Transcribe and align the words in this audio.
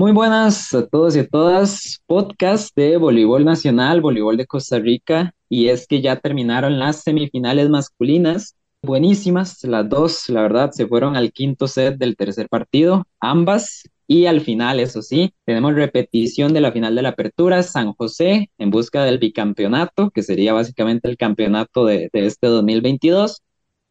Muy 0.00 0.12
buenas 0.12 0.72
a 0.72 0.86
todos 0.86 1.14
y 1.14 1.18
a 1.18 1.28
todas. 1.28 2.00
Podcast 2.06 2.74
de 2.74 2.96
voleibol 2.96 3.44
nacional, 3.44 4.00
voleibol 4.00 4.38
de 4.38 4.46
Costa 4.46 4.78
Rica. 4.78 5.34
Y 5.50 5.68
es 5.68 5.86
que 5.86 6.00
ya 6.00 6.16
terminaron 6.16 6.78
las 6.78 7.02
semifinales 7.02 7.68
masculinas. 7.68 8.56
Buenísimas, 8.82 9.62
las 9.64 9.86
dos, 9.90 10.30
la 10.30 10.40
verdad, 10.40 10.70
se 10.70 10.86
fueron 10.86 11.16
al 11.16 11.32
quinto 11.32 11.68
set 11.68 11.98
del 11.98 12.16
tercer 12.16 12.48
partido, 12.48 13.04
ambas. 13.20 13.82
Y 14.06 14.24
al 14.24 14.40
final, 14.40 14.80
eso 14.80 15.02
sí, 15.02 15.34
tenemos 15.44 15.74
repetición 15.74 16.54
de 16.54 16.62
la 16.62 16.72
final 16.72 16.94
de 16.94 17.02
la 17.02 17.10
apertura, 17.10 17.62
San 17.62 17.92
José 17.92 18.50
en 18.56 18.70
busca 18.70 19.04
del 19.04 19.18
bicampeonato, 19.18 20.08
que 20.08 20.22
sería 20.22 20.54
básicamente 20.54 21.10
el 21.10 21.18
campeonato 21.18 21.84
de, 21.84 22.08
de 22.10 22.24
este 22.24 22.46
2022 22.46 23.42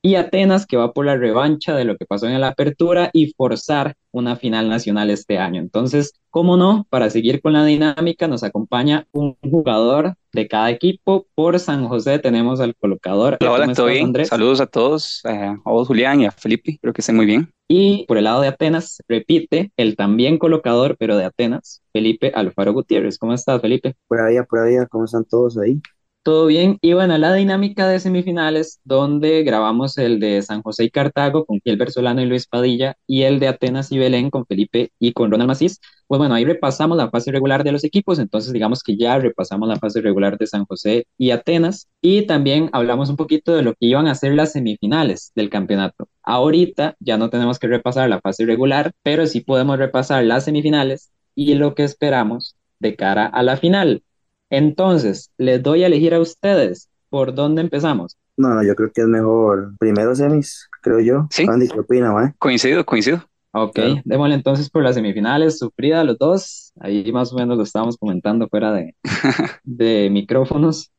y 0.02 0.16
Atenas, 0.16 0.66
que 0.66 0.78
va 0.78 0.94
por 0.94 1.06
la 1.06 1.18
revancha 1.18 1.76
de 1.76 1.84
lo 1.84 1.98
que 1.98 2.06
pasó 2.06 2.28
en 2.28 2.40
la 2.40 2.50
apertura 2.50 3.10
y 3.14 3.34
forzar 3.34 3.96
una 4.12 4.36
final 4.38 4.70
nacional 4.70 5.10
este 5.10 5.38
año. 5.38 5.60
Entonces, 5.60 6.14
cómo 6.30 6.56
no, 6.56 6.88
para 6.90 7.10
seguir 7.10 7.42
con 7.42 7.54
la 7.54 7.66
dinámica, 7.66 8.28
nos 8.28 8.44
acompaña 8.44 9.08
un 9.12 9.36
jugador 9.42 10.16
de 10.32 10.48
cada 10.48 10.70
equipo. 10.70 11.28
Por 11.36 11.60
San 11.60 11.88
José 11.88 12.20
tenemos 12.20 12.62
al 12.62 12.76
colocador. 12.76 13.38
Hola, 13.42 13.52
hola 13.52 13.74
¿todo 13.74 13.88
bien? 13.88 14.14
Saludos 14.26 14.62
a 14.62 14.68
todos, 14.68 15.22
eh, 15.26 15.56
a 15.64 15.72
vos, 15.72 15.88
Julián, 15.88 16.22
y 16.22 16.26
a 16.26 16.32
Felipe, 16.32 16.78
creo 16.82 16.94
que 16.94 17.02
estén 17.02 17.18
muy 17.18 17.26
bien. 17.26 17.52
Y 17.68 18.06
por 18.08 18.18
el 18.18 18.24
lado 18.24 18.42
de 18.42 18.48
Atenas, 18.48 19.04
repite 19.08 19.72
el 19.78 19.96
también 19.96 20.38
colocador, 20.38 20.96
pero 20.98 21.18
de 21.18 21.26
Atenas, 21.26 21.84
Felipe 21.92 22.32
Alfaro 22.34 22.74
Gutiérrez. 22.74 23.18
¿Cómo 23.18 23.34
estás, 23.34 23.62
Felipe? 23.62 23.96
Por 24.08 24.22
ahí, 24.22 24.38
por 24.50 24.60
ahí, 24.60 24.76
¿cómo 24.90 25.06
están 25.06 25.26
todos 25.26 25.58
ahí? 25.58 25.80
Todo 26.24 26.46
bien. 26.48 26.78
Y 26.82 26.94
bueno, 26.94 27.18
la 27.18 27.34
dinámica 27.34 27.88
de 27.88 28.00
semifinales, 28.00 28.80
donde 28.84 29.42
grabamos 29.44 29.98
el 29.98 30.20
de 30.20 30.42
San 30.44 30.62
José 30.62 30.84
y 30.84 30.90
Cartago 30.92 31.46
con 31.46 31.60
Gilbert 31.64 31.92
Solano 31.92 32.22
y 32.22 32.26
Luis 32.26 32.46
Padilla, 32.46 32.96
y 33.08 33.24
el 33.24 33.40
de 33.40 33.48
Atenas 33.48 33.92
y 33.92 33.98
Belén 33.98 34.30
con 34.30 34.46
Felipe 34.46 34.92
y 35.00 35.14
con 35.14 35.32
Ronald 35.32 35.48
Macís. 35.48 35.80
Pues 36.08 36.20
bueno, 36.20 36.36
ahí 36.36 36.46
repasamos 36.46 36.98
la 36.98 37.10
fase 37.10 37.32
regular 37.32 37.64
de 37.64 37.72
los 37.72 37.84
equipos, 37.84 38.20
entonces 38.20 38.54
digamos 38.54 38.84
que 38.84 38.96
ya 38.98 39.18
repasamos 39.18 39.68
la 39.70 39.78
fase 39.78 40.02
regular 40.02 40.38
de 40.38 40.46
San 40.46 40.66
José 40.66 41.08
y 41.18 41.32
Atenas, 41.32 41.88
y 42.02 42.24
también 42.28 42.70
hablamos 42.74 43.10
un 43.10 43.16
poquito 43.16 43.56
de 43.56 43.64
lo 43.64 43.72
que 43.74 43.88
iban 43.88 44.08
a 44.08 44.14
ser 44.16 44.36
las 44.36 44.52
semifinales 44.52 45.32
del 45.36 45.50
campeonato. 45.50 46.10
Ahorita 46.22 46.96
ya 47.00 47.18
no 47.18 47.30
tenemos 47.30 47.58
que 47.60 47.68
repasar 47.68 48.10
la 48.10 48.20
fase 48.22 48.46
regular, 48.46 48.92
pero 49.04 49.26
sí 49.26 49.42
podemos 49.42 49.78
repasar 49.80 50.24
las 50.26 50.46
semifinales 50.46 51.12
y 51.34 51.56
lo 51.56 51.74
que 51.74 51.84
esperamos 51.84 52.56
de 52.80 52.96
cara 52.96 53.26
a 53.26 53.42
la 53.42 53.58
final. 53.58 54.04
Entonces, 54.50 55.32
les 55.38 55.62
doy 55.62 55.84
a 55.84 55.88
elegir 55.88 56.14
a 56.14 56.20
ustedes. 56.20 56.90
¿Por 57.10 57.34
dónde 57.34 57.62
empezamos? 57.62 58.18
No, 58.38 58.54
no, 58.54 58.64
yo 58.64 58.76
creo 58.76 58.92
que 58.92 59.02
es 59.02 59.08
mejor 59.08 59.74
primero 59.80 60.16
semis, 60.16 60.70
creo 60.82 61.00
yo. 61.00 61.28
Sí. 61.32 61.46
Andy, 61.50 61.68
¿qué 61.68 61.80
opina, 61.80 62.12
mae? 62.12 62.34
Coincido, 62.38 62.86
coincido. 62.86 63.24
Ok, 63.52 63.80
démosle 64.06 64.36
entonces 64.36 64.70
por 64.70 64.84
las 64.84 64.96
semifinales, 64.96 65.58
sufrida 65.58 66.04
los 66.04 66.18
dos. 66.20 66.72
Ahí 66.80 67.12
más 67.12 67.34
o 67.34 67.36
menos 67.36 67.58
lo 67.58 67.64
estábamos 67.64 67.98
comentando 67.98 68.48
fuera 68.48 68.72
de, 68.72 68.96
de 69.64 70.10
micrófonos. 70.12 70.92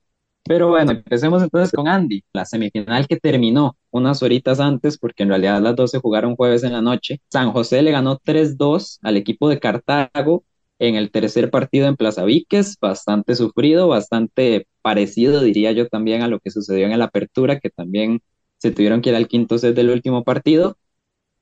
Pero 0.44 0.68
bueno, 0.68 0.90
empecemos 0.90 1.42
entonces 1.42 1.70
con 1.70 1.86
Andy, 1.86 2.24
la 2.32 2.44
semifinal 2.44 3.06
que 3.06 3.18
terminó 3.18 3.76
unas 3.90 4.22
horitas 4.22 4.58
antes, 4.58 4.98
porque 4.98 5.22
en 5.22 5.28
realidad 5.28 5.60
las 5.60 5.76
dos 5.76 5.92
se 5.92 6.00
jugaron 6.00 6.34
jueves 6.34 6.64
en 6.64 6.72
la 6.72 6.82
noche. 6.82 7.20
San 7.28 7.52
José 7.52 7.82
le 7.82 7.92
ganó 7.92 8.18
3-2 8.18 8.98
al 9.02 9.16
equipo 9.16 9.48
de 9.48 9.60
Cartago 9.60 10.44
en 10.80 10.96
el 10.96 11.10
tercer 11.12 11.50
partido 11.50 11.86
en 11.86 11.96
Plaza 11.96 12.24
Víquez, 12.24 12.76
bastante 12.80 13.36
sufrido, 13.36 13.86
bastante 13.86 14.66
parecido, 14.82 15.42
diría 15.42 15.72
yo, 15.72 15.86
también 15.88 16.22
a 16.22 16.28
lo 16.28 16.40
que 16.40 16.50
sucedió 16.50 16.86
en 16.86 16.98
la 16.98 17.04
apertura, 17.04 17.60
que 17.60 17.70
también 17.70 18.22
se 18.56 18.72
tuvieron 18.72 19.02
que 19.02 19.10
ir 19.10 19.16
al 19.16 19.28
quinto 19.28 19.58
set 19.58 19.76
del 19.76 19.90
último 19.90 20.24
partido. 20.24 20.76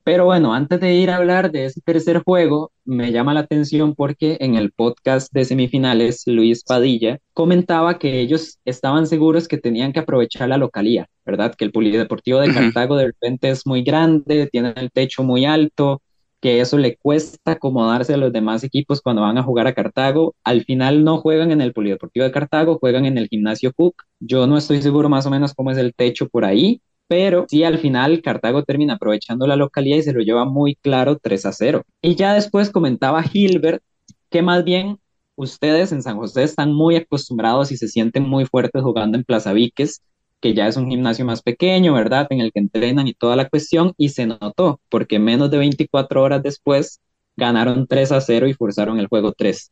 Pero 0.03 0.25
bueno, 0.25 0.53
antes 0.53 0.79
de 0.81 0.93
ir 0.95 1.09
a 1.09 1.17
hablar 1.17 1.51
de 1.51 1.65
ese 1.65 1.81
tercer 1.81 2.21
juego, 2.23 2.71
me 2.83 3.11
llama 3.11 3.33
la 3.33 3.41
atención 3.41 3.95
porque 3.95 4.37
en 4.41 4.55
el 4.55 4.71
podcast 4.71 5.31
de 5.31 5.45
semifinales, 5.45 6.23
Luis 6.25 6.63
Padilla 6.63 7.19
comentaba 7.33 7.97
que 7.99 8.19
ellos 8.19 8.59
estaban 8.65 9.07
seguros 9.07 9.47
que 9.47 9.57
tenían 9.57 9.93
que 9.93 9.99
aprovechar 9.99 10.49
la 10.49 10.57
localía, 10.57 11.07
¿verdad? 11.25 11.55
Que 11.55 11.63
el 11.65 11.71
Polideportivo 11.71 12.39
de 12.39 12.53
Cartago 12.53 12.97
de 12.97 13.07
repente 13.07 13.49
es 13.49 13.65
muy 13.65 13.83
grande, 13.83 14.49
tiene 14.51 14.73
el 14.75 14.91
techo 14.91 15.23
muy 15.23 15.45
alto, 15.45 16.01
que 16.41 16.61
eso 16.61 16.77
le 16.77 16.97
cuesta 16.97 17.53
acomodarse 17.53 18.13
a 18.13 18.17
los 18.17 18.31
demás 18.31 18.63
equipos 18.63 19.01
cuando 19.01 19.21
van 19.21 19.37
a 19.37 19.43
jugar 19.43 19.67
a 19.67 19.73
Cartago. 19.73 20.35
Al 20.43 20.63
final 20.63 21.03
no 21.03 21.17
juegan 21.17 21.51
en 21.51 21.61
el 21.61 21.73
Polideportivo 21.73 22.25
de 22.25 22.31
Cartago, 22.31 22.79
juegan 22.79 23.05
en 23.05 23.17
el 23.17 23.27
Gimnasio 23.27 23.73
Cook. 23.73 24.03
Yo 24.19 24.47
no 24.47 24.57
estoy 24.57 24.81
seguro 24.81 25.09
más 25.09 25.25
o 25.25 25.29
menos 25.29 25.53
cómo 25.53 25.71
es 25.71 25.77
el 25.77 25.93
techo 25.93 26.29
por 26.29 26.45
ahí, 26.45 26.81
pero 27.07 27.45
sí 27.49 27.63
al 27.63 27.79
final 27.79 28.21
Cartago 28.21 28.63
termina 28.63 28.95
aprovechando 28.95 29.47
la 29.47 29.55
localidad 29.55 29.97
y 29.97 30.03
se 30.03 30.13
lo 30.13 30.21
lleva 30.21 30.45
muy 30.45 30.75
claro 30.75 31.17
3 31.21 31.45
a 31.45 31.51
0. 31.53 31.83
Y 32.01 32.15
ya 32.15 32.33
después 32.33 32.69
comentaba 32.69 33.23
Gilbert 33.23 33.83
que 34.29 34.41
más 34.41 34.63
bien 34.63 34.99
ustedes 35.35 35.91
en 35.91 36.03
San 36.03 36.17
José 36.17 36.43
están 36.43 36.73
muy 36.73 36.95
acostumbrados 36.95 37.71
y 37.71 37.77
se 37.77 37.87
sienten 37.87 38.27
muy 38.27 38.45
fuertes 38.45 38.83
jugando 38.83 39.17
en 39.17 39.23
Plaza 39.23 39.53
Víquez 39.53 40.01
que 40.41 40.53
ya 40.53 40.67
es 40.67 40.77
un 40.77 40.89
gimnasio 40.89 41.25
más 41.25 41.41
pequeño, 41.41 41.93
¿verdad? 41.93 42.27
En 42.29 42.41
el 42.41 42.51
que 42.51 42.59
entrenan 42.59 43.07
y 43.07 43.13
toda 43.13 43.35
la 43.35 43.49
cuestión, 43.49 43.93
y 43.97 44.09
se 44.09 44.25
notó, 44.27 44.81
porque 44.89 45.19
menos 45.19 45.51
de 45.51 45.57
24 45.57 46.23
horas 46.23 46.43
después 46.43 47.01
ganaron 47.35 47.87
3 47.87 48.11
a 48.11 48.21
0 48.21 48.47
y 48.47 48.53
forzaron 48.53 48.99
el 48.99 49.07
juego 49.07 49.33
3. 49.33 49.71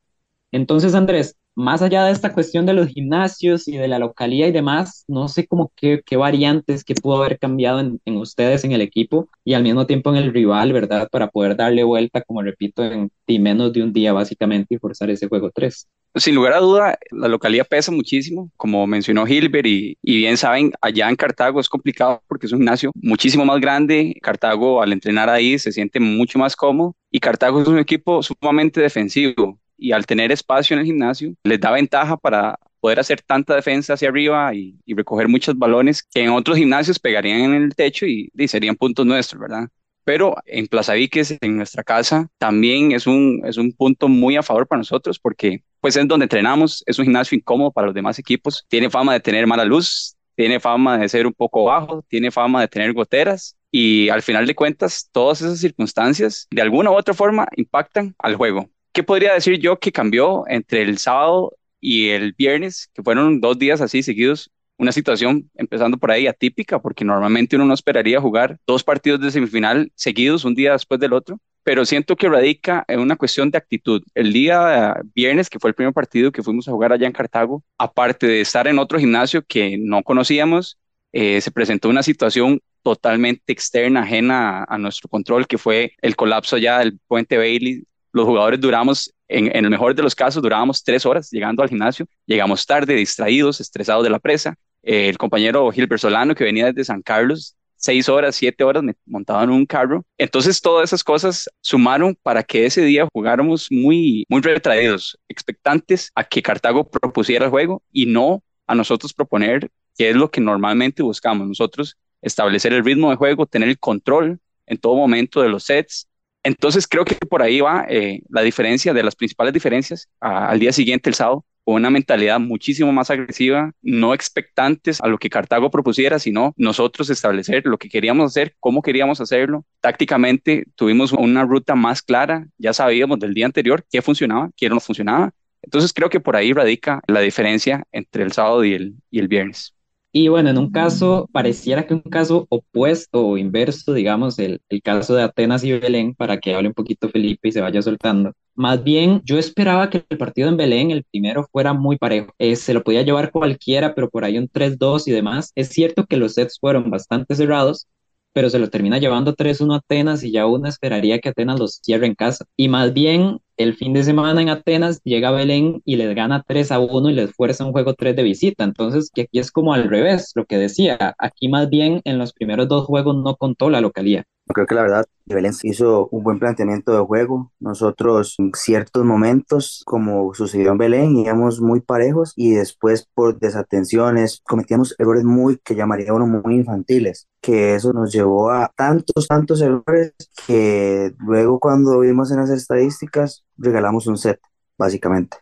Entonces, 0.51 0.95
Andrés, 0.95 1.35
más 1.57 1.81
allá 1.81 2.05
de 2.05 2.11
esta 2.11 2.33
cuestión 2.33 2.67
de 2.67 2.73
los 2.73 2.87
gimnasios 2.89 3.67
y 3.67 3.77
de 3.77 3.87
la 3.87 3.97
localidad 3.97 4.47
y 4.47 4.51
demás, 4.51 5.03
no 5.07 5.27
sé 5.27 5.47
cómo 5.47 5.71
qué, 5.75 6.03
qué 6.05 6.15
variantes 6.15 6.83
que 6.83 6.93
pudo 6.93 7.17
haber 7.17 7.39
cambiado 7.39 7.79
en, 7.79 7.99
en, 8.05 8.17
ustedes 8.17 8.63
en 8.63 8.73
el 8.73 8.81
equipo 8.81 9.27
y 9.43 9.55
al 9.55 9.63
mismo 9.63 9.87
tiempo 9.87 10.11
en 10.11 10.17
el 10.17 10.31
rival, 10.31 10.71
¿verdad? 10.71 11.09
Para 11.11 11.29
poder 11.29 11.55
darle 11.55 11.83
vuelta, 11.83 12.21
como 12.21 12.43
repito, 12.43 12.83
en, 12.83 13.11
menos 13.41 13.73
de 13.73 13.81
un 13.81 13.91
día 13.91 14.13
básicamente 14.13 14.75
y 14.75 14.77
forzar 14.77 15.09
ese 15.09 15.27
juego 15.27 15.49
3. 15.51 15.87
Sin 16.13 16.35
lugar 16.35 16.53
a 16.53 16.59
duda, 16.59 16.99
la 17.09 17.27
localidad 17.27 17.65
pesa 17.67 17.91
muchísimo, 17.91 18.51
como 18.55 18.85
mencionó 18.85 19.25
Gilbert, 19.25 19.65
y, 19.65 19.97
y, 20.03 20.17
bien 20.17 20.37
saben, 20.37 20.73
allá 20.79 21.09
en 21.09 21.15
Cartago 21.15 21.59
es 21.59 21.69
complicado 21.69 22.21
porque 22.27 22.45
es 22.45 22.51
un 22.51 22.59
gimnasio 22.59 22.91
muchísimo 22.93 23.45
más 23.45 23.59
grande. 23.59 24.15
Cartago, 24.21 24.83
al 24.83 24.93
entrenar 24.93 25.27
ahí, 25.27 25.57
se 25.57 25.71
siente 25.71 25.99
mucho 25.99 26.37
más 26.37 26.55
cómodo, 26.55 26.95
y 27.09 27.19
Cartago 27.19 27.59
es 27.61 27.67
un 27.67 27.79
equipo 27.79 28.21
sumamente 28.21 28.79
defensivo 28.79 29.59
y 29.77 29.91
al 29.91 30.05
tener 30.05 30.31
espacio 30.31 30.73
en 30.73 30.81
el 30.81 30.85
gimnasio 30.85 31.33
les 31.43 31.59
da 31.59 31.71
ventaja 31.71 32.17
para 32.17 32.59
poder 32.79 32.99
hacer 32.99 33.21
tanta 33.21 33.55
defensa 33.55 33.93
hacia 33.93 34.09
arriba 34.09 34.53
y, 34.53 34.77
recoger 34.87 35.27
muchos 35.27 35.57
balones 35.57 36.03
que 36.03 36.23
en 36.23 36.29
otros 36.29 36.57
gimnasios 36.57 36.99
pegarían 36.99 37.41
en 37.41 37.53
el 37.53 37.75
techo 37.75 38.05
y, 38.05 38.31
serían 38.47 38.75
puntos 38.75 39.05
nuestros, 39.05 39.41
¿verdad? 39.41 39.67
Pero 40.03 40.35
en 40.45 40.67
Plaza 40.67 40.93
Víquez, 40.93 41.37
en 41.41 41.57
nuestra 41.57 41.83
casa, 41.83 42.29
también 42.37 42.93
es 42.93 43.07
un, 43.07 43.41
es 43.45 43.57
un 43.57 43.73
punto 43.73 44.07
muy 44.07 44.37
a 44.37 44.43
favor 44.43 44.65
para 44.67 44.79
nosotros 44.79 45.19
porque 45.19 45.63
pues 45.81 45.95
es 45.97 46.07
donde 46.07 46.25
entrenamos, 46.25 46.83
es 46.85 46.97
un 46.97 47.05
gimnasio 47.05 47.37
incómodo 47.37 47.71
para 47.71 47.87
los 47.87 47.95
demás 47.95 48.17
equipos, 48.19 48.65
tiene 48.69 48.89
fama 48.89 49.13
de 49.13 49.19
tener 49.19 49.45
mala 49.47 49.65
luz, 49.65 50.15
tiene 50.35 50.59
fama 50.59 50.97
de 50.97 51.09
ser 51.09 51.27
un 51.27 51.33
poco 51.33 51.65
bajo, 51.65 52.03
tiene 52.07 52.31
fama 52.31 52.61
de 52.61 52.67
tener 52.67 52.93
goteras 52.93 53.57
y 53.71 54.07
al 54.09 54.21
final 54.21 54.47
de 54.47 54.55
cuentas 54.55 55.09
todas 55.11 55.41
esas 55.41 55.59
circunstancias 55.59 56.47
de 56.51 56.61
alguna 56.61 56.91
u 56.91 56.95
otra 56.95 57.13
forma 57.13 57.47
impactan 57.55 58.15
al 58.19 58.35
juego. 58.35 58.69
¿Qué 58.97 59.03
podría 59.03 59.35
decir 59.35 59.59
yo 59.59 59.77
que 59.77 59.91
cambió 59.91 60.45
entre 60.47 60.81
el 60.81 60.97
sábado 60.97 61.55
y 61.79 62.09
el 62.09 62.33
viernes, 62.33 62.89
que 62.95 63.03
fueron 63.03 63.39
dos 63.39 63.59
días 63.59 63.79
así 63.79 64.01
seguidos? 64.01 64.49
Una 64.75 64.91
situación 64.91 65.51
empezando 65.53 65.97
por 65.97 66.09
ahí 66.09 66.25
atípica, 66.25 66.81
porque 66.81 67.05
normalmente 67.05 67.55
uno 67.57 67.65
no 67.65 67.75
esperaría 67.75 68.19
jugar 68.19 68.57
dos 68.65 68.83
partidos 68.83 69.21
de 69.21 69.29
semifinal 69.29 69.91
seguidos, 69.93 70.45
un 70.45 70.55
día 70.55 70.71
después 70.71 70.99
del 70.99 71.13
otro, 71.13 71.39
pero 71.61 71.85
siento 71.85 72.15
que 72.15 72.27
radica 72.27 72.85
en 72.87 72.99
una 72.99 73.15
cuestión 73.15 73.51
de 73.51 73.59
actitud. 73.59 74.01
El 74.15 74.33
día 74.33 74.99
viernes, 75.13 75.47
que 75.51 75.59
fue 75.59 75.69
el 75.69 75.75
primer 75.75 75.93
partido 75.93 76.31
que 76.31 76.41
fuimos 76.41 76.67
a 76.67 76.71
jugar 76.71 76.91
allá 76.91 77.05
en 77.05 77.13
Cartago, 77.13 77.63
aparte 77.77 78.25
de 78.25 78.41
estar 78.41 78.67
en 78.67 78.79
otro 78.79 78.97
gimnasio 78.97 79.43
que 79.43 79.77
no 79.77 80.01
conocíamos, 80.01 80.79
eh, 81.11 81.39
se 81.41 81.51
presentó 81.51 81.87
una 81.89 82.01
situación 82.01 82.61
totalmente 82.81 83.53
externa, 83.53 84.01
ajena 84.01 84.63
a, 84.63 84.73
a, 84.73 84.77
nuestro 84.79 85.07
control, 85.07 85.45
que 85.45 85.59
fue 85.59 85.93
el 86.01 86.15
colapso 86.15 86.57
ya 86.57 86.79
del 86.79 86.97
puente 87.07 87.37
Bailey 87.37 87.83
los 88.17 88.25
jugadores 88.25 88.59
duramos, 88.59 89.13
en, 89.27 89.55
el 89.55 89.69
mejor 89.69 89.95
de 89.95 90.03
los 90.03 90.15
casos, 90.15 90.43
durábamos 90.43 90.83
tres 90.83 91.05
horas 91.05 91.29
llegando 91.31 91.63
al 91.63 91.69
gimnasio, 91.69 92.05
llegamos 92.25 92.65
tarde, 92.65 92.95
distraídos, 92.95 93.61
estresados 93.61 94.03
de 94.03 94.09
la 94.09 94.19
presa. 94.19 94.55
Eh, 94.83 95.09
el 95.09 95.17
compañero 95.17 95.71
Gilbert 95.71 96.01
Solano, 96.01 96.35
que 96.35 96.43
venía 96.43 96.65
desde 96.65 96.83
San 96.85 97.01
Carlos, 97.01 97.55
seis 97.77 98.09
horas, 98.09 98.35
siete 98.35 98.63
horas 98.63 98.83
montado 99.05 99.43
en 99.43 99.51
un 99.51 99.65
carro. 99.65 100.03
Entonces, 100.17 100.59
todas 100.61 100.89
esas 100.89 101.03
cosas 101.03 101.49
sumaron 101.61 102.17
para 102.21 102.43
que 102.43 102.65
ese 102.65 102.81
día 102.81 103.07
jugáramos 103.13 103.67
muy, 103.69 104.25
muy 104.29 104.41
retraídos, 104.41 105.17
expectantes 105.29 106.11
a 106.15 106.23
que 106.23 106.41
Cartago 106.41 106.89
propusiera 106.89 107.45
el 107.45 107.51
juego 107.51 107.81
y 107.91 108.07
no 108.07 108.43
a 108.65 108.75
nosotros 108.75 109.13
proponer 109.13 109.69
qué 109.97 110.09
es 110.09 110.15
lo 110.15 110.29
que 110.29 110.41
normalmente 110.41 111.03
buscamos. 111.03 111.47
Nosotros 111.47 111.97
establecer 112.21 112.73
el 112.73 112.83
ritmo 112.83 113.09
de 113.09 113.15
juego, 113.15 113.45
tener 113.45 113.69
el 113.69 113.79
control 113.79 114.39
en 114.65 114.77
todo 114.77 114.95
momento 114.95 115.41
de 115.41 115.49
los 115.49 115.63
sets, 115.63 116.07
entonces 116.47 116.87
creo 116.87 117.03
que 117.03 117.15
por 117.15 117.41
ahí 117.41 117.59
va 117.59 117.85
eh, 117.89 118.21
la 118.29 118.41
diferencia 118.41 118.93
de 118.93 119.03
las 119.03 119.15
principales 119.15 119.53
diferencias 119.53 120.07
al 120.21 120.59
día 120.59 120.71
siguiente, 120.71 121.09
el 121.09 121.15
sábado, 121.15 121.45
con 121.65 121.75
una 121.75 121.89
mentalidad 121.89 122.39
muchísimo 122.39 122.93
más 122.93 123.09
agresiva, 123.11 123.73
no 123.81 124.13
expectantes 124.13 125.01
a 125.01 125.07
lo 125.09 125.17
que 125.17 125.29
Cartago 125.29 125.69
propusiera, 125.69 126.19
sino 126.19 126.53
nosotros 126.55 127.09
establecer 127.09 127.65
lo 127.65 127.77
que 127.77 127.89
queríamos 127.89 128.31
hacer, 128.31 128.55
cómo 128.61 128.81
queríamos 128.81 129.19
hacerlo. 129.19 129.65
Tácticamente 129.81 130.63
tuvimos 130.75 131.11
una 131.11 131.43
ruta 131.43 131.75
más 131.75 132.01
clara, 132.01 132.47
ya 132.57 132.71
sabíamos 132.71 133.19
del 133.19 133.33
día 133.33 133.45
anterior 133.45 133.85
qué 133.91 134.01
funcionaba, 134.01 134.49
qué 134.55 134.69
no 134.69 134.79
funcionaba. 134.79 135.31
Entonces 135.61 135.91
creo 135.91 136.09
que 136.09 136.21
por 136.21 136.37
ahí 136.37 136.53
radica 136.53 137.01
la 137.07 137.19
diferencia 137.19 137.83
entre 137.91 138.23
el 138.23 138.31
sábado 138.31 138.63
y 138.63 138.73
el, 138.73 138.93
y 139.11 139.19
el 139.19 139.27
viernes. 139.27 139.76
Y 140.13 140.29
bueno, 140.29 140.49
en 140.49 140.57
un 140.57 140.71
caso, 140.71 141.29
pareciera 141.31 141.85
que 141.85 141.93
un 141.93 142.01
caso 142.01 142.47
opuesto 142.49 143.25
o 143.27 143.37
inverso, 143.37 143.93
digamos, 143.93 144.39
el, 144.39 144.61
el 144.69 144.81
caso 144.81 145.13
de 145.15 145.21
Atenas 145.23 145.63
y 145.63 145.71
Belén, 145.73 146.15
para 146.15 146.39
que 146.39 146.55
hable 146.55 146.69
un 146.69 146.73
poquito 146.73 147.09
Felipe 147.09 147.49
y 147.49 147.51
se 147.51 147.61
vaya 147.61 147.81
soltando. 147.81 148.31
Más 148.55 148.83
bien, 148.83 149.21
yo 149.25 149.37
esperaba 149.37 149.89
que 149.91 150.03
el 150.09 150.17
partido 150.17 150.49
en 150.49 150.57
Belén, 150.57 150.89
el 150.91 151.03
primero, 151.03 151.47
fuera 151.51 151.73
muy 151.73 151.97
parejo. 151.97 152.33
Eh, 152.39 152.55
se 152.55 152.73
lo 152.73 152.83
podía 152.83 153.03
llevar 153.03 153.31
cualquiera, 153.31 153.93
pero 153.93 154.09
por 154.09 154.23
ahí 154.25 154.37
un 154.39 154.49
3-2 154.49 155.07
y 155.07 155.11
demás. 155.11 155.51
Es 155.55 155.69
cierto 155.69 156.05
que 156.07 156.17
los 156.17 156.33
sets 156.33 156.57
fueron 156.59 156.89
bastante 156.89 157.35
cerrados, 157.35 157.87
pero 158.33 158.49
se 158.49 158.59
lo 158.59 158.69
termina 158.69 158.99
llevando 158.99 159.33
3-1 159.35 159.73
a 159.73 159.77
Atenas 159.77 160.23
y 160.23 160.31
ya 160.31 160.45
uno 160.45 160.67
esperaría 160.67 161.19
que 161.19 161.29
Atenas 161.29 161.59
los 161.59 161.79
cierre 161.83 162.07
en 162.07 162.15
casa. 162.15 162.45
Y 162.55 162.69
más 162.69 162.93
bien, 162.93 163.39
el 163.57 163.75
fin 163.75 163.93
de 163.93 164.03
semana 164.03 164.41
en 164.41 164.49
Atenas 164.49 165.01
llega 165.03 165.31
Belén 165.31 165.81
y 165.85 165.95
les 165.95 166.15
gana 166.15 166.43
3 166.47 166.71
a 166.71 166.79
1 166.79 167.09
y 167.09 167.13
les 167.13 167.31
fuerza 167.33 167.65
un 167.65 167.71
juego 167.71 167.93
3 167.95 168.15
de 168.15 168.23
visita. 168.23 168.63
Entonces, 168.63 169.09
que 169.13 169.23
aquí 169.23 169.39
es 169.39 169.51
como 169.51 169.73
al 169.73 169.89
revés, 169.89 170.31
lo 170.35 170.45
que 170.45 170.57
decía. 170.57 171.15
Aquí 171.17 171.49
más 171.49 171.69
bien 171.69 172.01
en 172.05 172.17
los 172.19 172.33
primeros 172.33 172.67
dos 172.67 172.85
juegos 172.85 173.15
no 173.15 173.35
contó 173.35 173.69
la 173.69 173.81
localía. 173.81 174.25
Creo 174.53 174.65
que 174.65 174.75
la 174.75 174.81
verdad, 174.81 175.05
Belén 175.25 175.53
hizo 175.63 176.07
un 176.09 176.23
buen 176.23 176.39
planteamiento 176.39 176.93
de 176.93 177.05
juego. 177.05 177.51
Nosotros 177.59 178.35
en 178.39 178.51
ciertos 178.53 179.03
momentos, 179.03 179.83
como 179.85 180.33
sucedió 180.33 180.71
en 180.71 180.77
Belén, 180.77 181.17
íbamos 181.17 181.59
muy 181.59 181.81
parejos 181.81 182.33
y 182.35 182.51
después 182.51 183.07
por 183.13 183.37
desatenciones 183.39 184.41
cometíamos 184.45 184.95
errores 184.99 185.25
muy, 185.25 185.57
que 185.63 185.75
llamaría 185.75 186.13
uno 186.13 186.27
muy 186.27 186.55
infantiles, 186.55 187.27
que 187.41 187.75
eso 187.75 187.91
nos 187.91 188.13
llevó 188.13 188.49
a 188.49 188.71
tantos, 188.75 189.27
tantos 189.27 189.61
errores 189.61 190.13
que 190.47 191.13
luego 191.19 191.59
cuando 191.59 191.99
vimos 191.99 192.31
en 192.31 192.37
las 192.37 192.49
estadísticas 192.49 193.43
regalamos 193.57 194.07
un 194.07 194.17
set, 194.17 194.39
básicamente. 194.77 195.37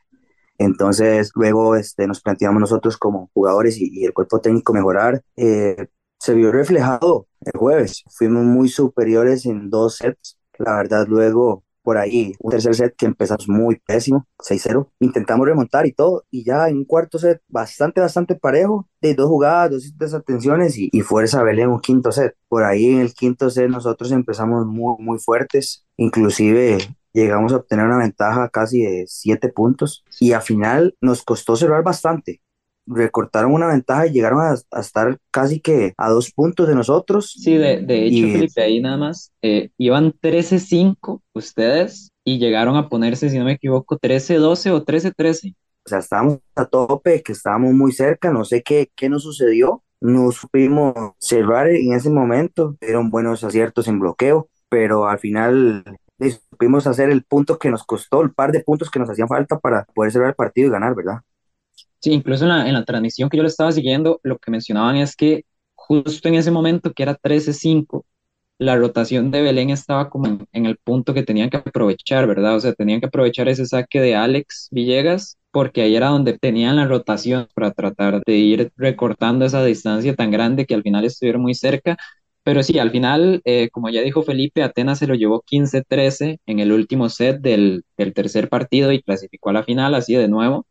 Entonces, 0.58 1.32
luego 1.36 1.76
este, 1.76 2.08
nos 2.08 2.22
planteamos 2.22 2.62
nosotros 2.62 2.98
como 2.98 3.30
jugadores 3.34 3.78
y, 3.78 3.90
y 3.92 4.06
el 4.06 4.14
cuerpo 4.14 4.40
técnico 4.40 4.74
mejorar. 4.74 5.22
Eh, 5.36 5.88
se 6.20 6.34
vio 6.34 6.52
reflejado 6.52 7.28
el 7.42 7.60
jueves. 7.60 8.04
Fuimos 8.10 8.44
muy 8.44 8.70
superiores 8.70 9.46
en 9.46 9.70
dos 9.70 9.98
sets. 9.98 10.38
La 10.58 10.76
verdad, 10.78 11.06
luego 11.08 11.66
por 11.86 11.98
ahí, 12.00 12.34
un 12.40 12.50
tercer 12.50 12.74
set 12.76 12.96
que 12.98 13.06
empezamos 13.06 13.48
muy 13.48 13.80
pésimo, 13.86 14.28
6-0. 14.40 14.90
Intentamos 15.00 15.46
remontar 15.46 15.86
y 15.86 15.94
todo, 15.94 16.24
y 16.32 16.44
ya 16.44 16.68
en 16.68 16.78
un 16.78 16.86
cuarto 16.86 17.20
set 17.20 17.42
bastante, 17.48 18.02
bastante 18.02 18.36
parejo, 18.36 18.90
de 19.02 19.14
dos 19.14 19.28
jugadas, 19.28 19.70
dos 19.70 19.98
desatenciones 19.98 20.78
y, 20.80 20.90
y 20.92 21.02
fuerza 21.02 21.44
en 21.48 21.70
un 21.70 21.80
quinto 21.80 22.12
set. 22.12 22.36
Por 22.50 22.64
ahí 22.64 22.88
en 22.88 23.02
el 23.02 23.14
quinto 23.14 23.52
set 23.52 23.70
nosotros 23.70 24.12
empezamos 24.12 24.66
muy, 24.66 24.96
muy 24.98 25.20
fuertes, 25.20 25.86
inclusive 25.96 26.80
llegamos 27.14 27.54
a 27.54 27.58
obtener 27.58 27.86
una 27.86 28.00
ventaja 28.00 28.50
casi 28.50 28.82
de 28.82 29.06
siete 29.08 29.50
puntos 29.50 30.04
y 30.20 30.34
al 30.34 30.42
final 30.42 30.96
nos 31.02 31.24
costó 31.24 31.56
cerrar 31.56 31.84
bastante 31.84 32.42
recortaron 32.88 33.54
una 33.54 33.68
ventaja 33.68 34.08
y 34.08 34.12
llegaron 34.12 34.40
a, 34.42 34.80
estar 34.80 35.18
casi 35.32 35.60
que 35.60 35.94
a 35.98 36.10
dos 36.10 36.32
puntos 36.32 36.68
de 36.68 36.76
nosotros. 36.76 37.32
Sí, 37.32 37.56
de, 37.56 37.82
de 37.82 38.06
hecho, 38.06 38.28
Felipe, 38.32 38.62
ahí 38.62 38.80
nada 38.80 38.98
más, 38.98 39.32
eh, 39.42 39.70
iban 39.78 40.14
13-5 40.14 41.22
ustedes 41.34 42.12
y 42.24 42.38
llegaron 42.40 42.76
a 42.76 42.90
ponerse, 42.90 43.30
si 43.30 43.38
no 43.38 43.46
me 43.46 43.54
equivoco, 43.54 43.98
13-12 43.98 44.72
o 44.72 44.86
13-13. 44.86 45.56
O 45.86 45.90
sea, 45.90 46.00
estábamos 46.00 46.40
a 46.56 46.66
tope, 46.66 47.22
que 47.22 47.32
estábamos 47.32 47.74
muy 47.74 47.92
cerca, 47.92 48.32
no 48.32 48.44
sé 48.44 48.64
qué, 48.64 48.90
qué 48.96 49.08
nos 49.08 49.24
sucedió, 49.24 49.84
no 50.02 50.32
supimos 50.32 50.94
cerrar 51.20 51.70
en 51.70 51.94
ese 51.94 52.10
momento, 52.10 52.76
eran 52.82 53.10
buenos 53.10 53.44
aciertos 53.44 53.88
en 53.88 54.00
bloqueo, 54.00 54.50
pero 54.70 55.08
al 55.08 55.20
final 55.20 55.84
supimos 56.52 56.88
hacer 56.88 57.10
el 57.10 57.24
punto 57.24 57.60
que 57.60 57.70
nos 57.70 57.84
costó, 57.84 58.22
el 58.22 58.32
par 58.32 58.52
de 58.52 58.62
puntos 58.62 58.90
que 58.90 59.00
nos 59.00 59.10
hacían 59.10 59.28
falta 59.28 59.60
para 59.60 59.86
poder 59.94 60.12
cerrar 60.12 60.30
el 60.30 60.36
partido 60.36 60.70
y 60.70 60.72
ganar, 60.72 60.96
¿verdad? 60.96 61.20
Sí, 62.06 62.12
incluso 62.14 62.44
en 62.46 62.50
la, 62.50 62.68
en 62.68 62.76
la 62.76 62.86
transmisión 62.86 63.30
que 63.30 63.38
yo 63.38 63.42
lo 63.42 63.50
estaba 63.50 63.72
siguiendo, 63.72 64.20
lo 64.22 64.38
que 64.38 64.52
mencionaban 64.52 64.96
es 64.98 65.16
que 65.16 65.44
justo 65.74 66.28
en 66.28 66.36
ese 66.36 66.52
momento, 66.52 66.94
que 66.94 67.02
era 67.02 67.16
13-5, 67.16 68.06
la 68.60 68.76
rotación 68.76 69.32
de 69.32 69.42
Belén 69.42 69.72
estaba 69.72 70.10
como 70.12 70.28
en, 70.52 70.66
el 70.68 70.78
punto 70.78 71.16
que 71.16 71.24
tenían 71.24 71.50
que 71.50 71.58
aprovechar, 71.58 72.28
¿verdad? 72.28 72.58
O 72.58 72.60
sea, 72.60 72.74
tenían 72.74 73.00
que 73.00 73.08
aprovechar 73.08 73.50
ese 73.50 73.66
saque 73.66 74.00
de 74.02 74.16
Alex 74.16 74.68
Villegas, 74.72 75.40
porque 75.52 75.82
ahí 75.82 75.96
era 75.96 76.10
donde 76.10 76.38
tenían 76.38 76.76
la 76.76 76.86
rotación 76.86 77.48
para 77.56 77.72
tratar 77.72 78.22
de 78.24 78.34
ir 78.36 78.72
recortando 78.78 79.46
esa 79.46 79.66
distancia 79.66 80.16
tan 80.16 80.30
grande 80.30 80.68
que 80.68 80.76
al 80.76 80.84
final 80.84 81.06
estuvieron 81.06 81.42
muy 81.42 81.56
cerca. 81.56 81.98
Pero 82.44 82.62
sí, 82.62 82.78
al 82.78 82.92
final, 82.92 83.42
eh, 83.46 83.70
como 83.72 83.90
ya 83.90 84.02
dijo 84.02 84.22
Felipe, 84.22 84.62
Atenas 84.62 85.00
se 85.00 85.08
lo 85.08 85.16
llevó 85.16 85.42
15-13 85.42 86.38
en 86.46 86.60
el 86.60 86.72
último 86.72 87.10
set 87.10 87.42
del, 87.42 87.84
del 87.98 88.14
tercer 88.14 88.48
partido 88.50 88.92
y 88.92 89.02
clasificó 89.02 89.50
a 89.50 89.54
la 89.54 89.64
final, 89.64 89.96
así 89.96 90.14
de 90.14 90.28
nuevo. 90.28 90.68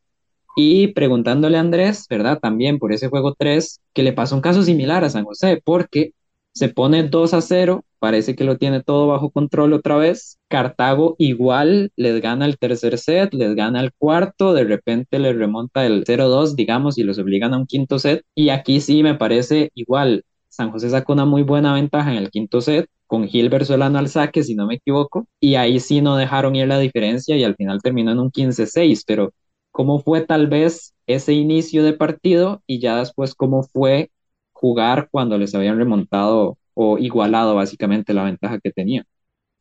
Y 0.56 0.88
preguntándole 0.88 1.56
a 1.56 1.60
Andrés, 1.60 2.06
¿verdad? 2.08 2.38
También 2.40 2.78
por 2.78 2.92
ese 2.92 3.08
juego 3.08 3.34
3, 3.36 3.80
que 3.92 4.02
le 4.02 4.12
pasó 4.12 4.36
un 4.36 4.40
caso 4.40 4.62
similar 4.62 5.04
a 5.04 5.10
San 5.10 5.24
José, 5.24 5.60
porque 5.64 6.12
se 6.52 6.68
pone 6.68 7.02
2 7.02 7.34
a 7.34 7.40
0, 7.40 7.84
parece 7.98 8.36
que 8.36 8.44
lo 8.44 8.58
tiene 8.58 8.82
todo 8.82 9.08
bajo 9.08 9.30
control 9.30 9.72
otra 9.72 9.96
vez. 9.96 10.38
Cartago 10.48 11.16
igual 11.18 11.90
les 11.96 12.20
gana 12.20 12.46
el 12.46 12.58
tercer 12.58 12.98
set, 12.98 13.34
les 13.34 13.56
gana 13.56 13.80
el 13.80 13.92
cuarto, 13.92 14.54
de 14.54 14.64
repente 14.64 15.18
les 15.18 15.36
remonta 15.36 15.84
el 15.84 16.04
0-2, 16.04 16.54
digamos, 16.54 16.96
y 16.98 17.02
los 17.02 17.18
obligan 17.18 17.54
a 17.54 17.58
un 17.58 17.66
quinto 17.66 17.98
set. 17.98 18.22
Y 18.36 18.50
aquí 18.50 18.80
sí 18.80 19.02
me 19.02 19.16
parece 19.16 19.70
igual. 19.74 20.24
San 20.48 20.70
José 20.70 20.90
sacó 20.90 21.14
una 21.14 21.24
muy 21.24 21.42
buena 21.42 21.74
ventaja 21.74 22.12
en 22.12 22.18
el 22.18 22.30
quinto 22.30 22.60
set, 22.60 22.88
con 23.08 23.26
Gilbert 23.26 23.64
Solano 23.64 23.98
al 23.98 24.08
saque, 24.08 24.44
si 24.44 24.54
no 24.54 24.66
me 24.66 24.76
equivoco, 24.76 25.26
y 25.40 25.56
ahí 25.56 25.80
sí 25.80 26.00
no 26.00 26.16
dejaron 26.16 26.54
ir 26.54 26.68
la 26.68 26.78
diferencia 26.78 27.36
y 27.36 27.42
al 27.42 27.56
final 27.56 27.82
terminó 27.82 28.12
en 28.12 28.20
un 28.20 28.30
15-6, 28.30 29.02
pero 29.04 29.32
cómo 29.74 29.98
fue 29.98 30.20
tal 30.20 30.46
vez 30.46 30.94
ese 31.08 31.32
inicio 31.32 31.82
de 31.82 31.94
partido 31.94 32.62
y 32.64 32.78
ya 32.78 32.96
después 32.98 33.34
cómo 33.34 33.64
fue 33.64 34.12
jugar 34.52 35.08
cuando 35.10 35.36
les 35.36 35.52
habían 35.52 35.78
remontado 35.78 36.58
o 36.74 36.96
igualado 36.96 37.56
básicamente 37.56 38.14
la 38.14 38.22
ventaja 38.22 38.60
que 38.60 38.70
tenían. 38.70 39.04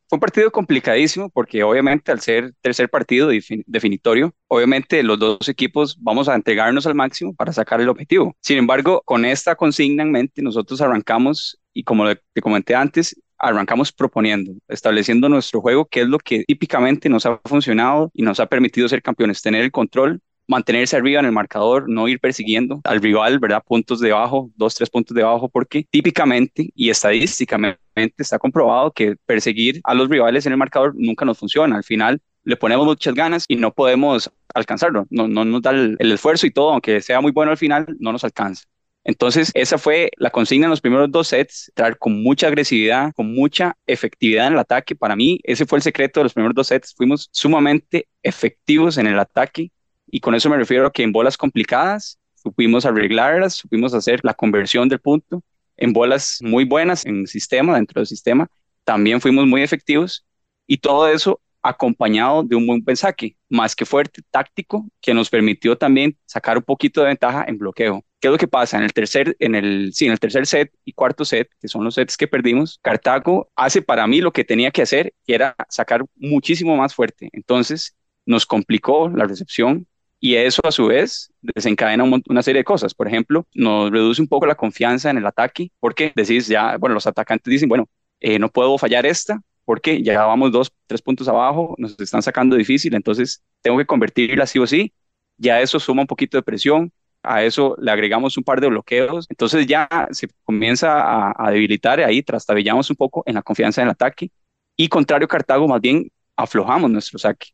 Fue 0.08 0.18
un 0.18 0.20
partido 0.20 0.52
complicadísimo 0.52 1.32
porque 1.32 1.64
obviamente 1.64 2.12
al 2.12 2.20
ser 2.20 2.54
tercer 2.62 2.90
partido 2.90 3.30
definitorio, 3.66 4.36
obviamente 4.48 5.02
los 5.02 5.18
dos 5.18 5.50
equipos 5.50 5.98
vamos 6.00 6.30
a 6.30 6.36
entregarnos 6.36 6.86
al 6.86 6.94
máximo 6.94 7.34
para 7.34 7.52
sacar 7.52 7.82
el 7.82 7.90
objetivo. 7.90 8.36
Sin 8.40 8.60
embargo, 8.60 9.02
con 9.06 9.26
esta 9.26 9.56
consigna 9.56 10.04
en 10.04 10.12
mente, 10.12 10.44
nosotros 10.44 10.80
arrancamos 10.80 11.60
y 11.74 11.84
como 11.84 12.06
te 12.16 12.42
comenté 12.42 12.76
antes, 12.76 13.20
arrancamos 13.38 13.92
proponiendo, 13.92 14.54
estableciendo 14.68 15.30
nuestro 15.30 15.62
juego, 15.62 15.86
que 15.86 16.02
es 16.02 16.08
lo 16.08 16.18
que 16.20 16.44
típicamente 16.46 17.10
nos 17.10 17.26
ha 17.26 17.40
funcionado 17.46 18.10
y 18.14 18.24
nos 18.24 18.40
ha 18.40 18.46
permitido 18.46 18.88
ser 18.88 19.02
campeones, 19.02 19.42
tener 19.42 19.64
el 19.64 19.72
control, 19.72 20.22
mantenerse 20.48 20.96
arriba 20.96 21.20
en 21.20 21.26
el 21.26 21.32
marcador, 21.32 21.90
no 21.90 22.08
ir 22.08 22.20
persiguiendo 22.20 22.82
al 22.84 23.02
rival, 23.02 23.40
¿verdad? 23.40 23.64
Puntos 23.66 24.00
debajo, 24.00 24.52
dos, 24.56 24.76
tres 24.76 24.90
puntos 24.90 25.16
debajo, 25.16 25.50
porque 25.50 25.86
típicamente 25.90 26.70
y 26.76 26.90
estadísticamente 26.90 27.80
está 28.18 28.40
comprobado 28.40 28.92
que 28.92 29.16
perseguir 29.26 29.82
a 29.84 29.94
los 29.94 30.10
rivales 30.10 30.46
en 30.46 30.54
el 30.54 30.58
marcador 30.58 30.94
nunca 30.96 31.26
nos 31.26 31.38
funciona. 31.38 31.78
Al 31.78 31.84
final 31.84 32.22
le 32.44 32.58
ponemos 32.58 32.86
muchas 32.86 33.14
ganas 33.14 33.46
y 33.48 33.56
no 33.56 33.72
podemos 33.72 34.30
alcanzarlo, 34.54 35.06
no, 35.10 35.28
no 35.28 35.46
nos 35.46 35.62
da 35.62 35.72
el, 35.72 35.96
el 36.00 36.12
esfuerzo 36.12 36.46
y 36.46 36.52
todo, 36.52 36.72
aunque 36.72 37.02
sea 37.02 37.22
muy 37.22 37.32
bueno 37.32 37.52
al 37.52 37.58
final, 37.58 37.88
no 38.00 38.12
nos 38.12 38.24
alcanza. 38.24 38.64
Entonces, 39.06 39.52
esa 39.54 39.78
fue 39.78 40.12
la 40.18 40.30
consigna 40.30 40.66
en 40.66 40.70
los 40.70 40.80
primeros 40.80 41.12
dos 41.12 41.28
sets, 41.28 41.72
traer 41.76 41.98
con 41.98 42.24
mucha 42.24 42.48
agresividad, 42.48 43.14
con 43.14 43.34
mucha 43.34 43.76
efectividad 43.86 44.48
en 44.48 44.54
el 44.54 44.60
ataque. 44.60 44.96
Para 44.96 45.16
mí, 45.16 45.40
ese 45.44 45.66
fue 45.66 45.78
el 45.78 45.84
secreto 45.84 46.20
de 46.20 46.26
los 46.26 46.34
primeros 46.34 46.56
dos 46.56 46.68
sets. 46.68 46.94
Fuimos 46.96 47.30
sumamente 47.32 48.08
efectivos 48.22 48.98
en 48.98 49.08
el 49.08 49.20
ataque 49.20 49.72
y 50.08 50.20
con 50.22 50.36
eso 50.36 50.50
me 50.50 50.58
refiero 50.58 50.88
a 50.88 50.92
que 50.92 51.04
en 51.04 51.12
bolas 51.12 51.38
complicadas 51.38 52.18
supimos 52.36 52.86
arreglarlas, 52.86 53.56
supimos 53.56 53.94
hacer 53.94 54.22
la 54.24 54.34
conversión 54.34 54.88
del 54.88 55.00
punto. 55.00 55.44
En 55.76 55.92
bolas 55.92 56.38
muy 56.42 56.64
buenas, 56.64 57.06
en 57.06 57.28
sistema, 57.28 57.76
dentro 57.76 58.00
del 58.00 58.08
sistema, 58.08 58.48
también 58.86 59.20
fuimos 59.20 59.48
muy 59.48 59.64
efectivos 59.64 60.26
y 60.66 60.78
todo 60.78 61.10
eso 61.10 61.42
acompañado 61.64 62.44
de 62.44 62.56
un 62.56 62.68
buen 62.68 62.84
buen 62.84 62.98
saque, 62.98 63.38
más 63.50 63.76
que 63.76 63.86
fuerte, 63.86 64.22
táctico, 64.30 64.88
que 65.02 65.14
nos 65.14 65.30
permitió 65.30 65.78
también 65.78 66.18
sacar 66.26 66.58
un 66.58 66.64
poquito 66.64 67.02
de 67.02 67.08
ventaja 67.08 67.46
en 67.48 67.58
bloqueo. 67.58 68.04
¿Qué 68.20 68.28
es 68.28 68.32
lo 68.32 68.38
que 68.38 68.48
pasa? 68.48 68.78
En 68.78 68.84
el 68.84 68.94
tercer, 68.94 69.36
en 69.40 69.56
el, 69.56 69.94
sí, 69.94 70.06
en 70.06 70.12
el 70.12 70.20
tercer 70.20 70.46
set 70.46 70.72
y 70.86 70.94
cuarto 70.94 71.26
set, 71.26 71.50
que 71.60 71.68
son 71.68 71.84
los 71.84 71.96
sets 71.96 72.18
que 72.18 72.28
perdimos, 72.28 72.80
Cartago 72.82 73.50
hace 73.56 73.82
para 73.82 74.08
mí 74.08 74.22
lo 74.22 74.32
que 74.32 74.44
tenía 74.44 74.72
que 74.72 74.82
hacer, 74.82 75.14
que 75.26 75.36
era 75.36 75.56
sacar 75.70 76.06
muchísimo 76.16 76.76
más 76.78 76.94
fuerte. 76.94 77.30
Entonces 77.34 77.96
nos 78.26 78.46
complicó 78.46 79.10
la 79.10 79.26
recepción 79.26 79.88
y 80.20 80.36
eso 80.36 80.62
a 80.64 80.72
su 80.72 80.86
vez 80.88 81.34
desencadena 81.42 82.06
una 82.06 82.42
serie 82.42 82.60
de 82.60 82.64
cosas. 82.64 82.94
Por 82.94 83.08
ejemplo, 83.10 83.46
nos 83.54 83.92
reduce 83.92 84.22
un 84.22 84.30
poco 84.30 84.46
la 84.46 84.56
confianza 84.56 85.10
en 85.10 85.18
el 85.18 85.26
ataque, 85.26 85.72
porque 85.82 86.14
decís 86.16 86.48
ya, 86.48 86.78
bueno, 86.78 86.94
los 86.94 87.08
atacantes 87.08 87.52
dicen, 87.52 87.68
bueno, 87.68 87.90
eh, 88.22 88.40
no 88.40 88.50
puedo 88.50 88.78
fallar 88.78 89.06
esta, 89.06 89.42
porque 89.66 90.04
ya 90.04 90.26
vamos 90.26 90.52
dos, 90.52 90.74
tres 90.88 91.02
puntos 91.02 91.28
abajo, 91.28 91.76
nos 91.78 92.00
están 92.00 92.22
sacando 92.22 92.56
difícil, 92.56 92.94
entonces 92.96 93.44
tengo 93.62 93.78
que 93.78 93.86
convertirla 93.86 94.46
sí 94.46 94.60
o 94.60 94.68
sí 94.68 94.94
ya 95.38 95.62
eso 95.62 95.80
suma 95.80 96.02
un 96.02 96.08
poquito 96.08 96.38
de 96.38 96.44
presión, 96.44 96.92
a 97.22 97.44
eso 97.44 97.76
le 97.80 97.92
agregamos 97.92 98.38
un 98.38 98.44
par 98.44 98.60
de 98.60 98.68
bloqueos, 98.68 99.28
entonces 99.30 99.66
ya 99.66 99.88
se 100.12 100.28
comienza 100.44 101.32
a, 101.32 101.52
debilitar 101.52 102.00
ahí, 102.02 102.22
trastabillamos 102.22 102.90
un 102.90 102.96
poco 102.98 103.24
en 103.26 103.36
la 103.36 103.42
confianza 103.42 103.82
en 103.82 103.88
el 103.88 103.92
ataque 103.92 104.32
y 104.76 104.90
contrario 104.90 105.28
Cartago 105.28 105.68
más 105.68 105.82
bien 105.82 106.10
aflojamos 106.36 106.90
nuestro 106.92 107.20
saque. 107.20 107.50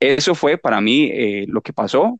Eso 0.00 0.34
fue 0.34 0.58
para 0.58 0.80
mí 0.80 1.10
eh, 1.12 1.46
lo 1.48 1.62
que 1.62 1.72
pasó 1.72 2.18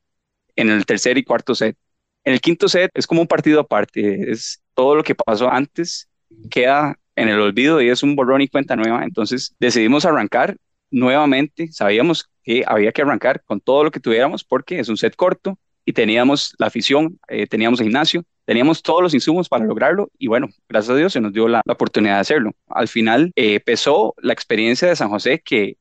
en 0.56 0.70
el 0.70 0.86
tercer 0.86 1.18
y 1.18 1.24
cuarto 1.24 1.54
set. 1.54 1.76
En 2.24 2.32
el 2.32 2.40
quinto 2.40 2.68
set 2.68 2.90
es 2.94 3.06
como 3.06 3.20
un 3.20 3.26
partido 3.26 3.60
aparte, 3.60 4.30
es 4.30 4.62
todo 4.74 4.94
lo 4.94 5.02
que 5.02 5.14
pasó 5.14 5.50
antes 5.50 6.08
queda 6.50 6.98
en 7.16 7.28
el 7.28 7.40
olvido 7.40 7.80
y 7.80 7.88
es 7.88 8.02
un 8.02 8.16
borrón 8.16 8.40
y 8.42 8.49
cuenta 8.49 8.76
nueva. 8.76 9.04
Entonces 9.04 9.54
decidimos 9.59 10.04
arrancar 10.04 10.56
nuevamente, 10.90 11.73
sabíamos 11.73 12.30
que 12.42 12.64
había 12.66 12.92
que 12.92 13.02
arrancar 13.02 13.42
con 13.44 13.61
todo 13.61 13.85
lo 13.85 13.90
que 13.90 14.00
tuviéramos 14.00 14.44
porque 14.44 14.78
es 14.78 14.88
un 14.88 14.97
set 14.97 15.16
corto, 15.16 15.59
y 15.85 15.92
teníamos 15.92 16.54
la 16.59 16.66
afición, 16.66 17.18
eh, 17.28 17.47
teníamos 17.47 17.80
el 17.80 17.87
gimnasio, 17.87 18.25
teníamos 18.44 18.83
todos 18.83 19.02
los 19.02 19.14
insumos 19.14 19.49
para 19.49 19.64
lograrlo 19.64 20.11
y 20.18 20.28
bueno, 20.28 20.49
gracias 20.68 20.94
a 20.94 20.97
Dios 20.97 21.12
se 21.12 21.21
nos 21.21 21.33
dio 21.33 21.49
la, 21.49 21.62
oportunidad 21.68 22.14
de 22.14 22.21
hacerlo. 22.21 22.52
Al 22.68 22.88
final 22.88 23.33
eh, 23.37 23.61
pesó 23.61 24.14
la 24.18 24.33
experiencia 24.33 24.88
de 24.88 24.97
San 24.97 25.11
José 25.11 25.40
que 25.40 25.76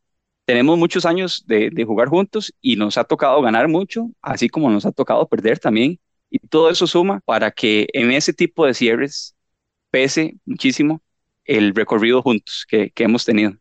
tenemos 0.46 0.78
muchos 0.78 1.06
años 1.06 1.46
de, 1.48 1.70
de, 1.72 1.86
jugar 1.86 2.10
juntos 2.10 2.54
y 2.62 2.76
nos 2.76 2.98
ha 2.98 3.06
tocado 3.06 3.42
ganar 3.42 3.68
mucho, 3.70 4.10
así 4.22 4.50
como 4.50 4.70
nos 4.70 4.86
ha 4.86 4.92
tocado 4.92 5.28
perder 5.28 5.60
también. 5.60 6.00
Y 6.30 6.40
todo 6.40 6.70
eso 6.70 6.88
suma 6.88 7.22
para 7.26 7.52
que 7.52 7.88
en 7.94 8.12
ese 8.12 8.34
tipo 8.34 8.66
de 8.66 8.74
cierres 8.74 9.36
pese 9.92 10.36
muchísimo 10.46 11.02
el 11.46 11.76
recorrido 11.76 12.22
juntos 12.22 12.66
que, 12.68 12.92
que 12.92 13.04
hemos 13.04 13.26
tenido 13.26 13.54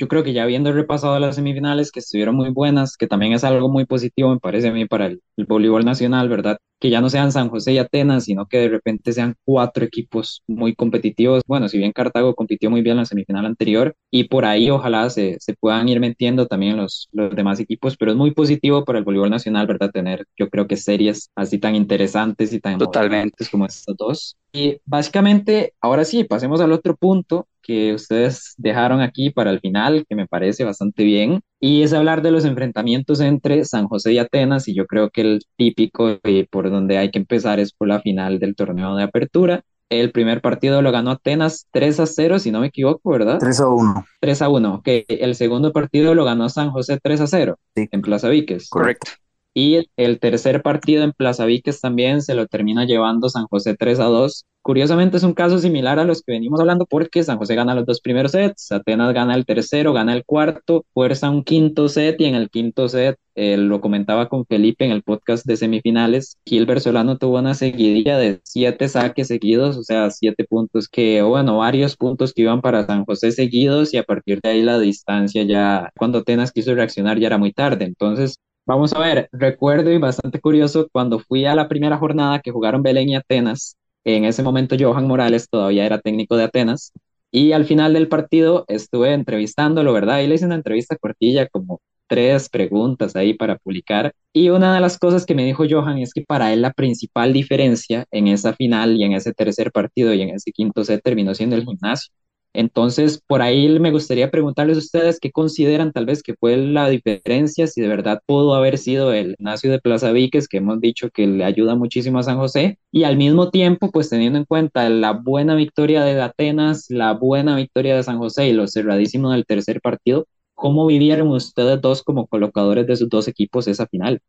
yo 0.00 0.08
creo 0.08 0.24
que 0.24 0.32
ya 0.32 0.44
habiendo 0.44 0.72
repasado 0.72 1.18
las 1.18 1.36
semifinales 1.36 1.92
que 1.92 2.00
estuvieron 2.00 2.34
muy 2.34 2.48
buenas, 2.48 2.96
que 2.96 3.06
también 3.06 3.34
es 3.34 3.44
algo 3.44 3.68
muy 3.68 3.84
positivo, 3.84 4.30
me 4.30 4.40
parece 4.40 4.68
a 4.68 4.72
mí, 4.72 4.86
para 4.86 5.04
el, 5.06 5.20
voleibol 5.46 5.84
nacional, 5.84 6.26
¿verdad? 6.30 6.56
Que 6.78 6.88
ya 6.88 7.02
no 7.02 7.10
sean 7.10 7.32
San 7.32 7.50
José 7.50 7.74
y 7.74 7.78
Atenas, 7.78 8.24
sino 8.24 8.46
que 8.46 8.56
de 8.56 8.70
repente 8.70 9.12
sean 9.12 9.34
cuatro 9.44 9.84
equipos 9.84 10.42
muy 10.46 10.74
competitivos. 10.74 11.42
Bueno, 11.46 11.68
si 11.68 11.76
bien 11.76 11.92
Cartago 11.92 12.34
compitió 12.34 12.70
muy 12.70 12.80
bien 12.80 12.92
en 12.92 13.00
la 13.00 13.04
semifinal 13.04 13.44
anterior, 13.44 13.94
y 14.10 14.24
por 14.24 14.46
ahí 14.46 14.70
ojalá 14.70 15.10
se, 15.10 15.36
se 15.38 15.52
puedan 15.52 15.86
ir 15.90 16.00
metiendo 16.00 16.46
también 16.46 16.78
los, 16.78 17.10
los 17.12 17.36
demás 17.36 17.60
equipos, 17.60 17.98
pero 17.98 18.12
es 18.12 18.16
muy 18.16 18.30
positivo 18.30 18.86
para 18.86 18.98
el 18.98 19.04
voleibol 19.04 19.28
nacional, 19.28 19.66
¿verdad? 19.66 19.90
Tener, 19.90 20.24
yo 20.38 20.48
creo 20.48 20.66
que 20.66 20.76
series 20.78 21.30
así 21.34 21.58
tan 21.58 21.74
interesantes 21.74 22.54
y 22.54 22.60
tan 22.60 22.78
Totalmente. 22.78 23.44
como 23.50 23.66
estas 23.66 23.96
dos. 23.98 24.38
Y 24.50 24.78
básicamente, 24.86 25.74
ahora 25.78 26.06
sí, 26.06 26.24
pasemos 26.24 26.62
al 26.62 26.72
otro 26.72 26.96
punto 26.96 27.48
que 27.70 27.94
ustedes 27.94 28.54
dejaron 28.56 29.00
aquí 29.00 29.30
para 29.30 29.52
el 29.52 29.60
final, 29.60 30.04
que 30.08 30.16
me 30.16 30.26
parece 30.26 30.64
bastante 30.64 31.04
bien, 31.04 31.40
y 31.60 31.82
es 31.82 31.92
hablar 31.92 32.20
de 32.20 32.32
los 32.32 32.44
enfrentamientos 32.44 33.20
entre 33.20 33.64
San 33.64 33.86
José 33.86 34.12
y 34.12 34.18
Atenas, 34.18 34.66
y 34.66 34.74
yo 34.74 34.86
creo 34.86 35.10
que 35.10 35.20
el 35.20 35.42
típico 35.56 36.18
y 36.24 36.42
por 36.50 36.68
donde 36.68 36.98
hay 36.98 37.12
que 37.12 37.20
empezar 37.20 37.60
es 37.60 37.72
por 37.72 37.86
la 37.86 38.00
final 38.00 38.40
del 38.40 38.56
torneo 38.56 38.96
de 38.96 39.04
apertura. 39.04 39.62
El 39.88 40.10
primer 40.10 40.40
partido 40.40 40.82
lo 40.82 40.90
ganó 40.90 41.12
Atenas 41.12 41.68
3 41.70 42.00
a 42.00 42.06
0, 42.06 42.40
si 42.40 42.50
no 42.50 42.58
me 42.58 42.66
equivoco, 42.66 43.08
¿verdad? 43.08 43.38
3 43.38 43.60
a 43.60 43.68
1. 43.68 44.06
3 44.18 44.42
a 44.42 44.48
1, 44.48 44.74
ok. 44.74 44.88
El 45.06 45.36
segundo 45.36 45.72
partido 45.72 46.16
lo 46.16 46.24
ganó 46.24 46.48
San 46.48 46.72
José 46.72 46.98
3 47.00 47.20
a 47.20 47.26
0 47.28 47.56
en 47.76 48.02
Plaza 48.02 48.28
Víquez. 48.30 48.68
Correcto. 48.68 49.12
Y 49.52 49.88
el 49.96 50.20
tercer 50.20 50.62
partido 50.62 51.02
en 51.02 51.12
Plaza 51.12 51.44
Víquez 51.44 51.80
también 51.80 52.22
se 52.22 52.34
lo 52.34 52.46
termina 52.46 52.84
llevando 52.84 53.28
San 53.28 53.46
José 53.46 53.74
3 53.76 53.98
a 54.00 54.04
2. 54.04 54.44
Curiosamente 54.62 55.16
es 55.16 55.22
un 55.22 55.32
caso 55.32 55.58
similar 55.58 55.98
a 55.98 56.04
los 56.04 56.22
que 56.22 56.32
venimos 56.32 56.60
hablando 56.60 56.84
porque 56.84 57.24
San 57.24 57.38
José 57.38 57.54
gana 57.54 57.74
los 57.74 57.86
dos 57.86 58.00
primeros 58.02 58.32
sets, 58.32 58.70
Atenas 58.70 59.14
gana 59.14 59.34
el 59.34 59.46
tercero, 59.46 59.94
gana 59.94 60.12
el 60.12 60.24
cuarto, 60.24 60.84
fuerza 60.92 61.30
un 61.30 61.44
quinto 61.44 61.88
set 61.88 62.20
y 62.20 62.26
en 62.26 62.34
el 62.34 62.50
quinto 62.50 62.86
set, 62.86 63.16
eh, 63.34 63.56
lo 63.56 63.80
comentaba 63.80 64.28
con 64.28 64.44
Felipe 64.44 64.84
en 64.84 64.90
el 64.90 65.02
podcast 65.02 65.46
de 65.46 65.56
semifinales, 65.56 66.36
Gilbert 66.44 66.82
Solano 66.82 67.16
tuvo 67.16 67.38
una 67.38 67.54
seguidilla 67.54 68.18
de 68.18 68.40
siete 68.44 68.86
saques 68.88 69.28
seguidos, 69.28 69.78
o 69.78 69.82
sea, 69.82 70.10
siete 70.10 70.44
puntos 70.44 70.88
que, 70.88 71.22
bueno, 71.22 71.56
varios 71.56 71.96
puntos 71.96 72.34
que 72.34 72.42
iban 72.42 72.60
para 72.60 72.86
San 72.86 73.06
José 73.06 73.32
seguidos 73.32 73.94
y 73.94 73.96
a 73.96 74.04
partir 74.04 74.40
de 74.42 74.50
ahí 74.50 74.62
la 74.62 74.78
distancia 74.78 75.42
ya, 75.44 75.90
cuando 75.96 76.18
Atenas 76.18 76.52
quiso 76.52 76.74
reaccionar 76.74 77.18
ya 77.18 77.28
era 77.28 77.38
muy 77.38 77.52
tarde. 77.54 77.86
Entonces, 77.86 78.36
Vamos 78.66 78.92
a 78.92 79.00
ver, 79.00 79.28
recuerdo 79.32 79.90
y 79.92 79.98
bastante 79.98 80.40
curioso 80.40 80.88
cuando 80.92 81.18
fui 81.18 81.44
a 81.44 81.54
la 81.54 81.68
primera 81.68 81.98
jornada 81.98 82.40
que 82.40 82.52
jugaron 82.52 82.82
Belén 82.82 83.08
y 83.08 83.16
Atenas. 83.16 83.76
En 84.04 84.24
ese 84.24 84.42
momento 84.42 84.76
Johan 84.78 85.06
Morales 85.08 85.48
todavía 85.50 85.84
era 85.84 86.00
técnico 86.00 86.36
de 86.36 86.44
Atenas 86.44 86.92
y 87.32 87.52
al 87.52 87.64
final 87.64 87.92
del 87.92 88.08
partido 88.08 88.64
estuve 88.68 89.12
entrevistándolo, 89.12 89.92
¿verdad? 89.92 90.20
Y 90.20 90.26
le 90.28 90.36
hice 90.36 90.46
una 90.46 90.54
entrevista 90.54 90.96
cortilla, 90.96 91.48
como 91.48 91.80
tres 92.08 92.48
preguntas 92.48 93.14
ahí 93.16 93.34
para 93.34 93.56
publicar. 93.58 94.12
Y 94.32 94.48
una 94.50 94.74
de 94.74 94.80
las 94.80 94.98
cosas 94.98 95.26
que 95.26 95.34
me 95.34 95.44
dijo 95.44 95.64
Johan 95.68 95.98
es 95.98 96.12
que 96.12 96.22
para 96.22 96.52
él 96.52 96.62
la 96.62 96.72
principal 96.72 97.32
diferencia 97.32 98.06
en 98.10 98.28
esa 98.28 98.52
final 98.54 98.96
y 98.96 99.04
en 99.04 99.12
ese 99.14 99.32
tercer 99.32 99.72
partido 99.72 100.14
y 100.14 100.22
en 100.22 100.30
ese 100.30 100.52
quinto 100.52 100.84
set 100.84 101.02
terminó 101.02 101.34
siendo 101.34 101.56
el 101.56 101.64
gimnasio. 101.64 102.12
Entonces, 102.52 103.22
por 103.26 103.42
ahí 103.42 103.78
me 103.78 103.92
gustaría 103.92 104.30
preguntarles 104.30 104.76
a 104.76 104.80
ustedes 104.80 105.20
qué 105.20 105.30
consideran 105.30 105.92
tal 105.92 106.06
vez 106.06 106.22
que 106.22 106.34
fue 106.34 106.56
la 106.56 106.88
diferencia, 106.88 107.66
si 107.66 107.80
de 107.80 107.88
verdad 107.88 108.22
pudo 108.26 108.54
haber 108.54 108.76
sido 108.78 109.12
el 109.12 109.32
Ignacio 109.38 109.70
de 109.70 109.80
Plaza 109.80 110.10
Víquez, 110.12 110.48
que 110.48 110.58
hemos 110.58 110.80
dicho 110.80 111.10
que 111.10 111.26
le 111.26 111.44
ayuda 111.44 111.76
muchísimo 111.76 112.18
a 112.18 112.22
San 112.24 112.38
José, 112.38 112.78
y 112.90 113.04
al 113.04 113.16
mismo 113.16 113.50
tiempo, 113.50 113.90
pues 113.92 114.10
teniendo 114.10 114.38
en 114.38 114.44
cuenta 114.44 114.88
la 114.88 115.12
buena 115.12 115.54
victoria 115.54 116.02
de 116.02 116.20
Atenas, 116.20 116.86
la 116.90 117.12
buena 117.14 117.56
victoria 117.56 117.96
de 117.96 118.02
San 118.02 118.18
José 118.18 118.48
y 118.48 118.52
lo 118.52 118.66
cerradísimo 118.66 119.30
del 119.30 119.46
tercer 119.46 119.80
partido, 119.80 120.26
¿cómo 120.54 120.86
vivieron 120.86 121.28
ustedes 121.28 121.80
dos 121.80 122.02
como 122.02 122.26
colocadores 122.26 122.86
de 122.86 122.96
sus 122.96 123.08
dos 123.08 123.28
equipos 123.28 123.68
esa 123.68 123.86
final? 123.86 124.20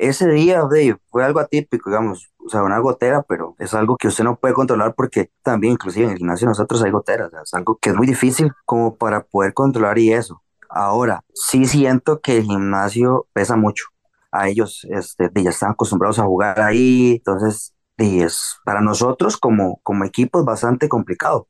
Ese 0.00 0.26
día, 0.28 0.62
fue 1.10 1.22
algo 1.24 1.40
atípico, 1.40 1.90
digamos, 1.90 2.32
o 2.38 2.48
sea, 2.48 2.62
una 2.62 2.78
gotera, 2.78 3.22
pero 3.22 3.54
es 3.58 3.74
algo 3.74 3.98
que 3.98 4.08
usted 4.08 4.24
no 4.24 4.36
puede 4.36 4.54
controlar 4.54 4.94
porque 4.94 5.30
también, 5.42 5.74
inclusive 5.74 6.06
en 6.06 6.12
el 6.12 6.16
gimnasio 6.16 6.48
nosotros 6.48 6.82
hay 6.82 6.90
goteras, 6.90 7.30
es 7.34 7.52
algo 7.52 7.76
que 7.76 7.90
es 7.90 7.96
muy 7.96 8.06
difícil 8.06 8.50
como 8.64 8.96
para 8.96 9.24
poder 9.24 9.52
controlar 9.52 9.98
y 9.98 10.10
eso. 10.14 10.42
Ahora, 10.70 11.22
sí 11.34 11.66
siento 11.66 12.20
que 12.22 12.38
el 12.38 12.44
gimnasio 12.44 13.26
pesa 13.34 13.56
mucho. 13.56 13.84
A 14.32 14.48
ellos 14.48 14.86
este, 14.88 15.30
ya 15.34 15.50
están 15.50 15.72
acostumbrados 15.72 16.18
a 16.18 16.24
jugar 16.24 16.60
ahí, 16.60 17.16
entonces 17.16 17.74
es 17.98 18.58
para 18.64 18.80
nosotros 18.80 19.36
como, 19.36 19.80
como 19.82 20.04
equipo 20.04 20.40
es 20.40 20.46
bastante 20.46 20.88
complicado. 20.88 21.46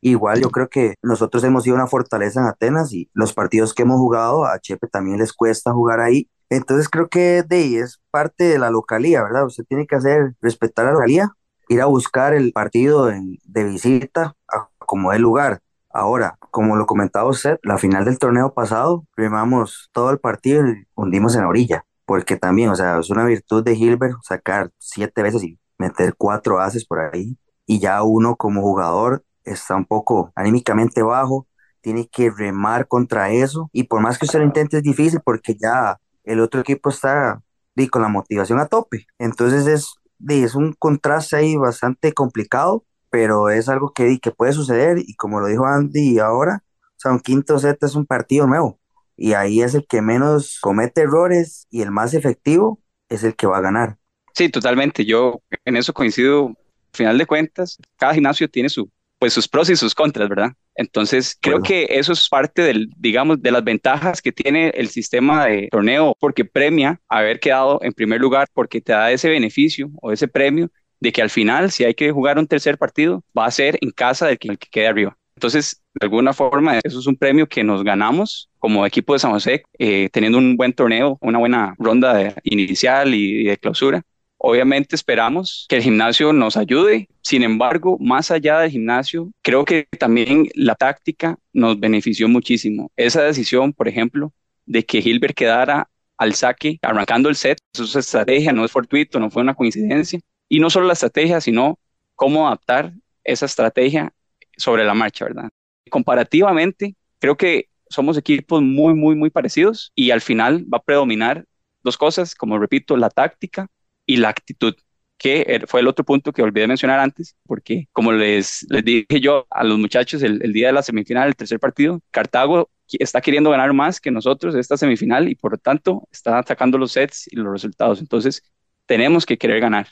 Igual 0.00 0.40
yo 0.40 0.50
creo 0.50 0.68
que 0.70 0.94
nosotros 1.02 1.44
hemos 1.44 1.64
sido 1.64 1.76
una 1.76 1.86
fortaleza 1.86 2.40
en 2.40 2.46
Atenas 2.46 2.92
y 2.94 3.10
los 3.12 3.34
partidos 3.34 3.74
que 3.74 3.82
hemos 3.82 3.98
jugado, 3.98 4.46
a 4.46 4.58
Chepe 4.58 4.86
también 4.88 5.18
les 5.18 5.34
cuesta 5.34 5.72
jugar 5.72 6.00
ahí 6.00 6.30
entonces 6.50 6.88
creo 6.88 7.08
que 7.08 7.42
de 7.42 7.78
es 7.78 8.00
parte 8.10 8.44
de 8.44 8.58
la 8.58 8.70
localía, 8.70 9.22
¿verdad? 9.22 9.46
Usted 9.46 9.64
tiene 9.64 9.86
que 9.86 9.96
hacer, 9.96 10.34
respetar 10.40 10.86
la 10.86 10.92
localía, 10.92 11.30
ir 11.68 11.80
a 11.80 11.86
buscar 11.86 12.34
el 12.34 12.52
partido 12.52 13.06
de 13.06 13.64
visita 13.64 14.34
como 14.78 15.12
el 15.12 15.22
lugar. 15.22 15.60
Ahora, 15.90 16.36
como 16.50 16.76
lo 16.76 16.86
comentaba 16.86 17.28
usted, 17.28 17.58
la 17.62 17.78
final 17.78 18.04
del 18.04 18.18
torneo 18.18 18.52
pasado, 18.52 19.06
remamos 19.16 19.90
todo 19.92 20.10
el 20.10 20.18
partido 20.18 20.66
y 20.66 20.86
hundimos 20.94 21.34
en 21.36 21.42
la 21.42 21.48
orilla, 21.48 21.84
porque 22.04 22.36
también, 22.36 22.70
o 22.70 22.74
sea, 22.74 22.98
es 22.98 23.10
una 23.10 23.24
virtud 23.24 23.62
de 23.62 23.74
Hilbert 23.74 24.16
sacar 24.22 24.70
siete 24.78 25.22
veces 25.22 25.44
y 25.44 25.58
meter 25.78 26.14
cuatro 26.16 26.60
haces 26.60 26.84
por 26.84 26.98
ahí, 26.98 27.38
y 27.64 27.78
ya 27.78 28.02
uno 28.02 28.36
como 28.36 28.60
jugador 28.60 29.24
está 29.44 29.76
un 29.76 29.84
poco 29.84 30.32
anímicamente 30.34 31.02
bajo, 31.02 31.46
tiene 31.80 32.08
que 32.08 32.30
remar 32.30 32.88
contra 32.88 33.30
eso, 33.30 33.70
y 33.72 33.84
por 33.84 34.00
más 34.00 34.18
que 34.18 34.26
usted 34.26 34.40
lo 34.40 34.46
intente 34.46 34.78
es 34.78 34.82
difícil 34.82 35.20
porque 35.24 35.54
ya 35.54 35.98
el 36.24 36.40
otro 36.40 36.60
equipo 36.60 36.90
está 36.90 37.42
con 37.90 38.02
la 38.02 38.08
motivación 38.08 38.60
a 38.60 38.66
tope. 38.66 39.06
Entonces 39.18 39.66
es, 39.66 39.94
es 40.28 40.54
un 40.54 40.74
contraste 40.74 41.36
ahí 41.36 41.56
bastante 41.56 42.12
complicado, 42.12 42.84
pero 43.10 43.50
es 43.50 43.68
algo 43.68 43.92
que, 43.92 44.18
que 44.20 44.30
puede 44.30 44.52
suceder 44.52 44.98
y 44.98 45.14
como 45.16 45.40
lo 45.40 45.46
dijo 45.46 45.66
Andy 45.66 46.18
ahora, 46.18 46.62
o 46.64 46.98
sea, 46.98 47.12
un 47.12 47.20
quinto 47.20 47.58
set 47.58 47.82
es 47.82 47.94
un 47.94 48.06
partido 48.06 48.46
nuevo 48.46 48.78
y 49.16 49.32
ahí 49.34 49.62
es 49.62 49.74
el 49.74 49.86
que 49.86 50.02
menos 50.02 50.58
comete 50.60 51.02
errores 51.02 51.66
y 51.70 51.82
el 51.82 51.90
más 51.90 52.14
efectivo 52.14 52.80
es 53.08 53.24
el 53.24 53.36
que 53.36 53.46
va 53.46 53.58
a 53.58 53.62
ganar. 53.62 53.98
Sí, 54.34 54.48
totalmente. 54.48 55.04
Yo 55.04 55.42
en 55.64 55.76
eso 55.76 55.92
coincido. 55.92 56.48
Al 56.48 56.98
final 56.98 57.18
de 57.18 57.26
cuentas, 57.26 57.76
cada 57.96 58.14
gimnasio 58.14 58.48
tiene 58.48 58.68
su, 58.68 58.88
pues 59.24 59.32
sus 59.32 59.48
pros 59.48 59.70
y 59.70 59.76
sus 59.76 59.94
contras, 59.94 60.28
¿verdad? 60.28 60.52
Entonces, 60.74 61.34
creo 61.40 61.62
que 61.62 61.86
eso 61.88 62.12
es 62.12 62.28
parte 62.28 62.60
del, 62.60 62.90
digamos, 62.98 63.40
de 63.40 63.50
las 63.50 63.64
ventajas 63.64 64.20
que 64.20 64.32
tiene 64.32 64.68
el 64.74 64.88
sistema 64.88 65.46
de 65.46 65.68
torneo, 65.70 66.14
porque 66.20 66.44
premia 66.44 67.00
haber 67.08 67.40
quedado 67.40 67.78
en 67.80 67.94
primer 67.94 68.20
lugar, 68.20 68.48
porque 68.52 68.82
te 68.82 68.92
da 68.92 69.10
ese 69.10 69.30
beneficio 69.30 69.88
o 70.02 70.12
ese 70.12 70.28
premio 70.28 70.70
de 71.00 71.10
que 71.10 71.22
al 71.22 71.30
final, 71.30 71.70
si 71.70 71.84
hay 71.84 71.94
que 71.94 72.12
jugar 72.12 72.38
un 72.38 72.46
tercer 72.46 72.76
partido, 72.76 73.24
va 73.34 73.46
a 73.46 73.50
ser 73.50 73.78
en 73.80 73.92
casa 73.92 74.26
del 74.26 74.38
que, 74.38 74.48
el 74.48 74.58
que 74.58 74.68
quede 74.70 74.88
arriba. 74.88 75.16
Entonces, 75.36 75.82
de 75.94 76.04
alguna 76.04 76.34
forma, 76.34 76.78
eso 76.84 76.98
es 76.98 77.06
un 77.06 77.16
premio 77.16 77.48
que 77.48 77.64
nos 77.64 77.82
ganamos 77.82 78.50
como 78.58 78.84
equipo 78.84 79.14
de 79.14 79.20
San 79.20 79.30
José, 79.30 79.62
eh, 79.78 80.10
teniendo 80.12 80.36
un 80.36 80.58
buen 80.58 80.74
torneo, 80.74 81.16
una 81.22 81.38
buena 81.38 81.74
ronda 81.78 82.12
de 82.12 82.34
inicial 82.42 83.14
y 83.14 83.44
de 83.44 83.56
clausura. 83.56 84.02
Obviamente 84.46 84.94
esperamos 84.94 85.64
que 85.70 85.76
el 85.76 85.82
gimnasio 85.82 86.34
nos 86.34 86.58
ayude. 86.58 87.08
Sin 87.22 87.42
embargo, 87.42 87.96
más 87.98 88.30
allá 88.30 88.58
del 88.58 88.70
gimnasio, 88.70 89.32
creo 89.40 89.64
que 89.64 89.88
también 89.98 90.48
la 90.54 90.74
táctica 90.74 91.38
nos 91.54 91.80
benefició 91.80 92.28
muchísimo. 92.28 92.92
Esa 92.94 93.22
decisión, 93.22 93.72
por 93.72 93.88
ejemplo, 93.88 94.34
de 94.66 94.84
que 94.84 94.98
Hilbert 94.98 95.34
quedara 95.34 95.88
al 96.18 96.34
saque, 96.34 96.78
arrancando 96.82 97.30
el 97.30 97.36
set. 97.36 97.56
Eso 97.72 97.84
es 97.84 97.96
estrategia, 97.96 98.52
no 98.52 98.66
es 98.66 98.70
fortuito, 98.70 99.18
no 99.18 99.30
fue 99.30 99.40
una 99.40 99.54
coincidencia. 99.54 100.20
Y 100.50 100.60
no 100.60 100.68
solo 100.68 100.88
la 100.88 100.92
estrategia, 100.92 101.40
sino 101.40 101.78
cómo 102.14 102.46
adaptar 102.46 102.92
esa 103.24 103.46
estrategia 103.46 104.12
sobre 104.58 104.84
la 104.84 104.92
marcha, 104.92 105.24
¿verdad? 105.24 105.48
Comparativamente, 105.88 106.96
creo 107.18 107.38
que 107.38 107.70
somos 107.88 108.18
equipos 108.18 108.60
muy, 108.60 108.92
muy, 108.92 109.16
muy 109.16 109.30
parecidos 109.30 109.90
y 109.94 110.10
al 110.10 110.20
final 110.20 110.66
va 110.70 110.76
a 110.76 110.82
predominar 110.82 111.46
dos 111.82 111.96
cosas, 111.96 112.34
como 112.34 112.58
repito, 112.58 112.98
la 112.98 113.08
táctica 113.08 113.68
y 114.06 114.16
la 114.16 114.28
actitud 114.30 114.74
que 115.18 115.44
er, 115.48 115.66
fue 115.66 115.80
el 115.80 115.88
otro 115.88 116.04
punto 116.04 116.32
que 116.32 116.42
olvidé 116.42 116.66
mencionar 116.66 117.00
antes, 117.00 117.36
porque 117.46 117.88
como 117.92 118.12
les, 118.12 118.66
les 118.68 118.84
dije 118.84 119.20
yo 119.20 119.46
a 119.50 119.64
los 119.64 119.78
muchachos 119.78 120.22
el, 120.22 120.42
el, 120.42 120.52
día 120.52 120.68
de 120.68 120.72
la 120.74 120.82
semifinal, 120.82 121.28
el 121.28 121.36
tercer 121.36 121.60
partido, 121.60 122.00
Cartago 122.10 122.70
está 122.88 123.20
queriendo 123.20 123.50
ganar 123.50 123.72
más 123.72 124.00
que 124.00 124.10
nosotros 124.10 124.54
esta 124.54 124.76
semifinal 124.76 125.28
y 125.28 125.34
por 125.34 125.52
lo 125.52 125.58
tanto 125.58 126.06
está 126.12 126.38
atacando 126.38 126.78
los 126.78 126.92
sets 126.92 127.26
y 127.30 127.36
los 127.36 127.52
resultados. 127.52 128.00
Entonces, 128.00 128.42
tenemos 128.86 129.24
que 129.24 129.38
querer 129.38 129.60
ganar. 129.60 129.88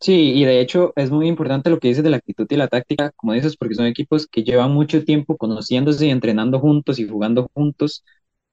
Sí, 0.00 0.32
y 0.34 0.44
de 0.44 0.60
hecho 0.60 0.92
es 0.96 1.10
muy 1.10 1.28
importante 1.28 1.70
lo 1.70 1.78
que 1.78 1.88
dices 1.88 2.04
de 2.04 2.10
la 2.10 2.18
actitud 2.18 2.46
y 2.50 2.56
la 2.56 2.68
táctica, 2.68 3.12
como 3.16 3.32
dices, 3.32 3.56
porque 3.56 3.74
son 3.74 3.86
equipos 3.86 4.26
que 4.26 4.42
llevan 4.42 4.72
mucho 4.72 5.02
tiempo 5.04 5.36
conociéndose 5.36 6.06
y 6.06 6.10
entrenando 6.10 6.60
juntos 6.60 6.98
y 6.98 7.08
jugando 7.08 7.48
juntos, 7.54 8.04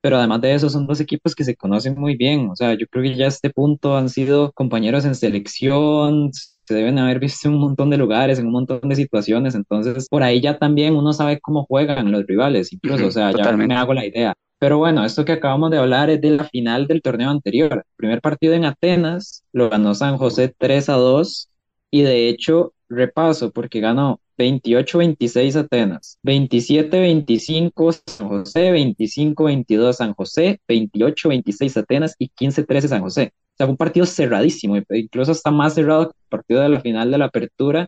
pero 0.01 0.17
además 0.17 0.41
de 0.41 0.53
eso 0.53 0.69
son 0.69 0.87
dos 0.87 0.99
equipos 0.99 1.35
que 1.35 1.43
se 1.43 1.55
conocen 1.55 1.95
muy 1.99 2.15
bien, 2.15 2.49
o 2.49 2.55
sea, 2.55 2.73
yo 2.73 2.87
creo 2.87 3.03
que 3.03 3.15
ya 3.15 3.25
a 3.25 3.29
este 3.29 3.49
punto 3.49 3.95
han 3.95 4.09
sido 4.09 4.51
compañeros 4.53 5.05
en 5.05 5.15
selección, 5.15 6.31
se 6.33 6.73
deben 6.73 6.99
haber 6.99 7.19
visto 7.19 7.47
en 7.47 7.55
un 7.55 7.61
montón 7.61 7.89
de 7.89 7.97
lugares, 7.97 8.39
en 8.39 8.47
un 8.47 8.53
montón 8.53 8.87
de 8.87 8.95
situaciones, 8.95 9.55
entonces 9.55 10.07
por 10.09 10.23
ahí 10.23 10.41
ya 10.41 10.57
también 10.57 10.95
uno 10.95 11.13
sabe 11.13 11.39
cómo 11.39 11.65
juegan 11.65 12.11
los 12.11 12.25
rivales, 12.25 12.73
incluso, 12.73 13.07
o 13.07 13.11
sea, 13.11 13.31
ya 13.31 13.51
me 13.53 13.75
hago 13.75 13.93
la 13.93 14.05
idea. 14.05 14.33
Pero 14.59 14.77
bueno, 14.77 15.03
esto 15.03 15.25
que 15.25 15.31
acabamos 15.31 15.71
de 15.71 15.79
hablar 15.79 16.11
es 16.11 16.21
de 16.21 16.29
la 16.31 16.43
final 16.43 16.85
del 16.85 17.01
torneo 17.01 17.31
anterior. 17.31 17.73
El 17.73 17.95
primer 17.95 18.21
partido 18.21 18.53
en 18.53 18.65
Atenas 18.65 19.43
lo 19.53 19.71
ganó 19.71 19.95
San 19.95 20.17
José 20.17 20.53
3 20.55 20.89
a 20.89 20.93
2 20.93 21.49
y 21.91 22.01
de 22.03 22.29
hecho, 22.29 22.73
repaso, 22.89 23.51
porque 23.51 23.79
ganó 23.79 24.21
28-26 24.37 25.55
Atenas, 25.55 26.17
27-25 26.23 27.91
San 27.91 28.29
José, 28.29 28.71
25-22 28.71 29.93
San 29.97 30.13
José, 30.13 30.59
28-26 30.67 31.77
Atenas 31.77 32.15
y 32.17 32.29
15-13 32.29 32.87
San 32.87 33.01
José. 33.01 33.33
O 33.35 33.57
sea, 33.57 33.67
un 33.67 33.77
partido 33.77 34.05
cerradísimo, 34.05 34.77
incluso 34.89 35.31
está 35.33 35.51
más 35.51 35.75
cerrado 35.75 36.09
que 36.09 36.17
el 36.17 36.29
partido 36.29 36.61
de 36.61 36.69
la 36.69 36.81
final 36.81 37.11
de 37.11 37.17
la 37.17 37.25
apertura. 37.25 37.87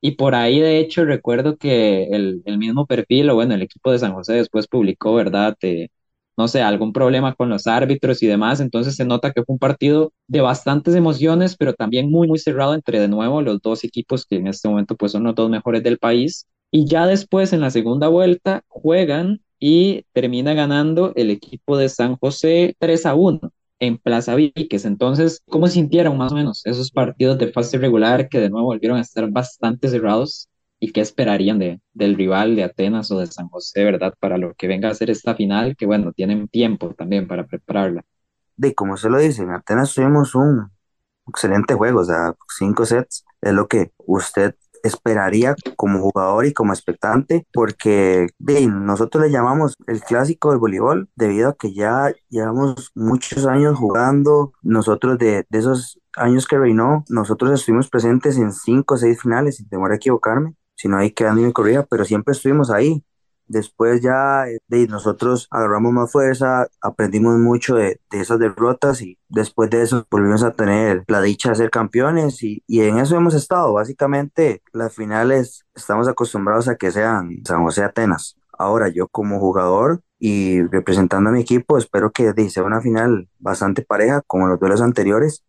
Y 0.00 0.12
por 0.12 0.34
ahí, 0.34 0.60
de 0.60 0.78
hecho, 0.78 1.04
recuerdo 1.04 1.56
que 1.56 2.04
el, 2.04 2.42
el 2.46 2.58
mismo 2.58 2.86
perfil, 2.86 3.30
o 3.30 3.34
bueno, 3.34 3.54
el 3.54 3.62
equipo 3.62 3.90
de 3.92 3.98
San 3.98 4.14
José 4.14 4.34
después 4.34 4.68
publicó, 4.68 5.14
¿verdad? 5.14 5.56
Eh, 5.62 5.88
no 6.38 6.46
sé, 6.46 6.62
algún 6.62 6.92
problema 6.92 7.34
con 7.34 7.48
los 7.48 7.66
árbitros 7.66 8.22
y 8.22 8.28
demás, 8.28 8.60
entonces 8.60 8.94
se 8.94 9.04
nota 9.04 9.32
que 9.32 9.42
fue 9.42 9.54
un 9.54 9.58
partido 9.58 10.12
de 10.28 10.40
bastantes 10.40 10.94
emociones, 10.94 11.56
pero 11.56 11.74
también 11.74 12.10
muy, 12.12 12.28
muy 12.28 12.38
cerrado 12.38 12.74
entre 12.74 13.00
de 13.00 13.08
nuevo 13.08 13.42
los 13.42 13.60
dos 13.60 13.82
equipos 13.82 14.24
que 14.24 14.36
en 14.36 14.46
este 14.46 14.68
momento 14.68 14.96
pues 14.96 15.10
son 15.12 15.24
los 15.24 15.34
dos 15.34 15.50
mejores 15.50 15.82
del 15.82 15.98
país. 15.98 16.46
Y 16.70 16.86
ya 16.86 17.06
después 17.06 17.52
en 17.52 17.60
la 17.60 17.70
segunda 17.70 18.06
vuelta 18.06 18.62
juegan 18.68 19.40
y 19.58 20.04
termina 20.12 20.54
ganando 20.54 21.12
el 21.16 21.30
equipo 21.30 21.76
de 21.76 21.88
San 21.88 22.16
José 22.16 22.76
3 22.78 23.06
a 23.06 23.16
1 23.16 23.40
en 23.80 23.98
Plaza 23.98 24.36
Víquez. 24.36 24.84
Entonces, 24.84 25.42
¿cómo 25.48 25.66
sintieron 25.66 26.16
más 26.16 26.30
o 26.30 26.36
menos 26.36 26.64
esos 26.66 26.92
partidos 26.92 27.38
de 27.38 27.52
fase 27.52 27.78
regular 27.78 28.28
que 28.28 28.38
de 28.38 28.50
nuevo 28.50 28.66
volvieron 28.66 28.98
a 28.98 29.00
estar 29.02 29.28
bastante 29.28 29.88
cerrados? 29.88 30.48
Y 30.80 30.92
qué 30.92 31.00
esperarían 31.00 31.58
de, 31.58 31.80
del 31.92 32.16
rival 32.16 32.56
de 32.56 32.64
Atenas 32.64 33.10
o 33.10 33.18
de 33.18 33.26
San 33.26 33.48
José, 33.48 33.84
¿verdad? 33.84 34.14
Para 34.20 34.38
lo 34.38 34.54
que 34.54 34.68
venga 34.68 34.88
a 34.88 34.94
ser 34.94 35.10
esta 35.10 35.34
final, 35.34 35.76
que 35.76 35.86
bueno, 35.86 36.12
tienen 36.12 36.48
tiempo 36.48 36.94
también 36.94 37.26
para 37.26 37.46
prepararla. 37.46 38.04
De 38.56 38.74
como 38.74 38.96
se 38.96 39.08
lo 39.08 39.18
dice, 39.18 39.42
en 39.42 39.50
Atenas 39.50 39.94
tuvimos 39.94 40.34
un 40.34 40.70
excelente 41.26 41.74
juego, 41.74 42.00
o 42.00 42.04
sea, 42.04 42.34
cinco 42.56 42.84
sets, 42.84 43.24
es 43.40 43.52
lo 43.52 43.68
que 43.68 43.92
usted 43.98 44.54
esperaría 44.82 45.56
como 45.76 46.00
jugador 46.00 46.46
y 46.46 46.52
como 46.52 46.72
expectante, 46.72 47.46
porque 47.52 48.28
de, 48.38 48.66
nosotros 48.66 49.24
le 49.24 49.30
llamamos 49.30 49.76
el 49.86 50.00
clásico 50.00 50.50
del 50.50 50.60
voleibol, 50.60 51.08
debido 51.16 51.50
a 51.50 51.56
que 51.56 51.72
ya 51.72 52.12
llevamos 52.28 52.92
muchos 52.94 53.46
años 53.46 53.76
jugando, 53.76 54.52
nosotros 54.62 55.18
de, 55.18 55.44
de 55.48 55.58
esos 55.58 56.00
años 56.16 56.46
que 56.46 56.58
reinó, 56.58 57.04
nosotros 57.08 57.52
estuvimos 57.52 57.88
presentes 57.88 58.38
en 58.38 58.52
cinco 58.52 58.94
o 58.94 58.98
seis 58.98 59.20
finales, 59.20 59.56
sin 59.56 59.68
temor 59.68 59.92
a 59.92 59.96
equivocarme, 59.96 60.54
si 60.78 60.88
no 60.88 60.96
hay 60.96 61.10
quedando 61.10 61.42
mi 61.42 61.52
corrida, 61.52 61.84
pero 61.90 62.04
siempre 62.04 62.32
estuvimos 62.32 62.70
ahí. 62.70 63.04
Después 63.46 64.00
ya 64.02 64.44
de, 64.68 64.86
nosotros 64.88 65.48
agarramos 65.50 65.92
más 65.92 66.12
fuerza, 66.12 66.68
aprendimos 66.82 67.38
mucho 67.38 67.76
de, 67.76 68.00
de, 68.10 68.20
esas 68.20 68.38
derrotas 68.38 69.00
y 69.02 69.18
después 69.28 69.70
de 69.70 69.82
eso 69.82 70.06
volvimos 70.10 70.44
a 70.44 70.52
tener 70.52 71.04
la 71.08 71.22
dicha 71.22 71.48
de 71.50 71.56
ser 71.56 71.70
campeones 71.70 72.42
y, 72.42 72.62
y, 72.66 72.82
en 72.82 72.98
eso 72.98 73.16
hemos 73.16 73.34
estado. 73.34 73.72
Básicamente 73.72 74.62
las 74.72 74.94
finales 74.94 75.64
estamos 75.74 76.08
acostumbrados 76.08 76.68
a 76.68 76.76
que 76.76 76.92
sean 76.92 77.42
San 77.44 77.64
José 77.64 77.82
Atenas. 77.84 78.36
Ahora 78.58 78.88
yo 78.88 79.08
como 79.08 79.40
jugador 79.40 80.02
y 80.18 80.62
representando 80.62 81.30
a 81.30 81.32
mi 81.32 81.40
equipo 81.40 81.78
espero 81.78 82.12
que 82.12 82.32
sea 82.50 82.64
una 82.64 82.80
final 82.80 83.28
bastante 83.38 83.82
pareja 83.82 84.22
como 84.26 84.46
los 84.46 84.60
duelos 84.60 84.80
anteriores 84.82 85.42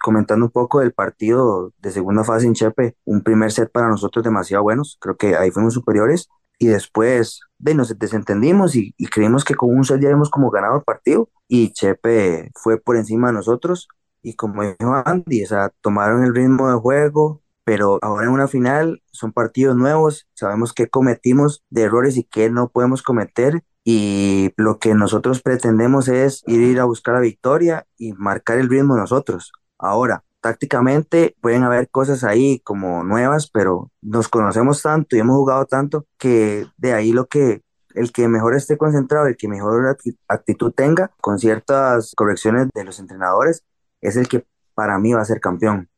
comentando 0.00 0.46
un 0.46 0.50
poco 0.50 0.80
del 0.80 0.92
partido 0.92 1.72
de 1.78 1.90
segunda 1.90 2.24
fase 2.24 2.46
en 2.46 2.54
Chepe, 2.54 2.96
un 3.04 3.22
primer 3.22 3.52
set 3.52 3.70
para 3.70 3.88
nosotros 3.88 4.24
demasiado 4.24 4.62
buenos, 4.62 4.96
creo 5.00 5.16
que 5.16 5.36
ahí 5.36 5.50
fuimos 5.50 5.74
superiores 5.74 6.28
y 6.58 6.66
después 6.66 7.40
de, 7.58 7.74
nos 7.74 7.98
desentendimos 7.98 8.76
y, 8.76 8.94
creímos 9.10 9.44
que 9.44 9.54
con 9.54 9.70
un 9.70 9.84
set 9.84 10.00
ya 10.00 10.08
habíamos 10.08 10.30
como 10.30 10.50
ganado 10.50 10.76
el 10.76 10.82
partido 10.82 11.28
y 11.48 11.72
Chepe 11.72 12.50
fue 12.54 12.78
por 12.78 12.96
encima 12.96 13.28
de 13.28 13.34
nosotros 13.34 13.88
y 14.22 14.34
como 14.34 14.62
dijo 14.62 15.02
Andy, 15.04 15.44
o 15.44 15.46
sea, 15.46 15.72
tomaron 15.80 16.24
el 16.24 16.34
ritmo 16.34 16.70
de 16.70 16.78
juego, 16.78 17.42
pero 17.64 17.98
ahora 18.02 18.26
en 18.26 18.32
una 18.32 18.48
final 18.48 19.02
son 19.10 19.32
partidos 19.32 19.76
nuevos, 19.76 20.28
sabemos 20.34 20.72
qué 20.72 20.88
cometimos 20.88 21.64
de 21.70 21.82
errores 21.82 22.16
y 22.16 22.24
qué 22.24 22.50
no 22.50 22.68
podemos 22.68 23.02
cometer 23.02 23.62
y 23.84 24.52
lo 24.56 24.78
que 24.78 24.94
nosotros 24.94 25.40
pretendemos 25.42 26.08
es 26.08 26.42
ir 26.46 26.78
a 26.80 26.84
buscar 26.84 27.14
la 27.14 27.20
victoria 27.20 27.86
y 27.96 28.12
marcar 28.12 28.58
el 28.58 28.68
ritmo 28.68 28.96
nosotros. 28.96 29.52
Ahora, 29.80 30.22
tácticamente 30.40 31.34
pueden 31.40 31.64
haber 31.64 31.88
cosas 31.88 32.24
ahí 32.24 32.60
como 32.60 33.02
nuevas, 33.04 33.48
pero 33.50 33.90
nos 34.02 34.28
conocemos 34.28 34.82
tanto 34.82 35.16
y 35.16 35.20
hemos 35.20 35.36
jugado 35.36 35.66
tanto 35.66 36.06
que 36.18 36.66
de 36.76 36.92
ahí 36.92 37.12
lo 37.12 37.26
que 37.26 37.62
el 37.94 38.12
que 38.12 38.28
mejor 38.28 38.54
esté 38.54 38.76
concentrado, 38.76 39.26
el 39.26 39.36
que 39.36 39.48
mejor 39.48 39.96
actitud 40.28 40.72
tenga, 40.72 41.10
con 41.20 41.38
ciertas 41.38 42.12
correcciones 42.14 42.68
de 42.72 42.84
los 42.84 43.00
entrenadores, 43.00 43.64
es 44.00 44.16
el 44.16 44.28
que 44.28 44.44
para 44.74 44.98
mí 44.98 45.12
va 45.12 45.22
a 45.22 45.24
ser 45.24 45.40
campeón. 45.40 45.88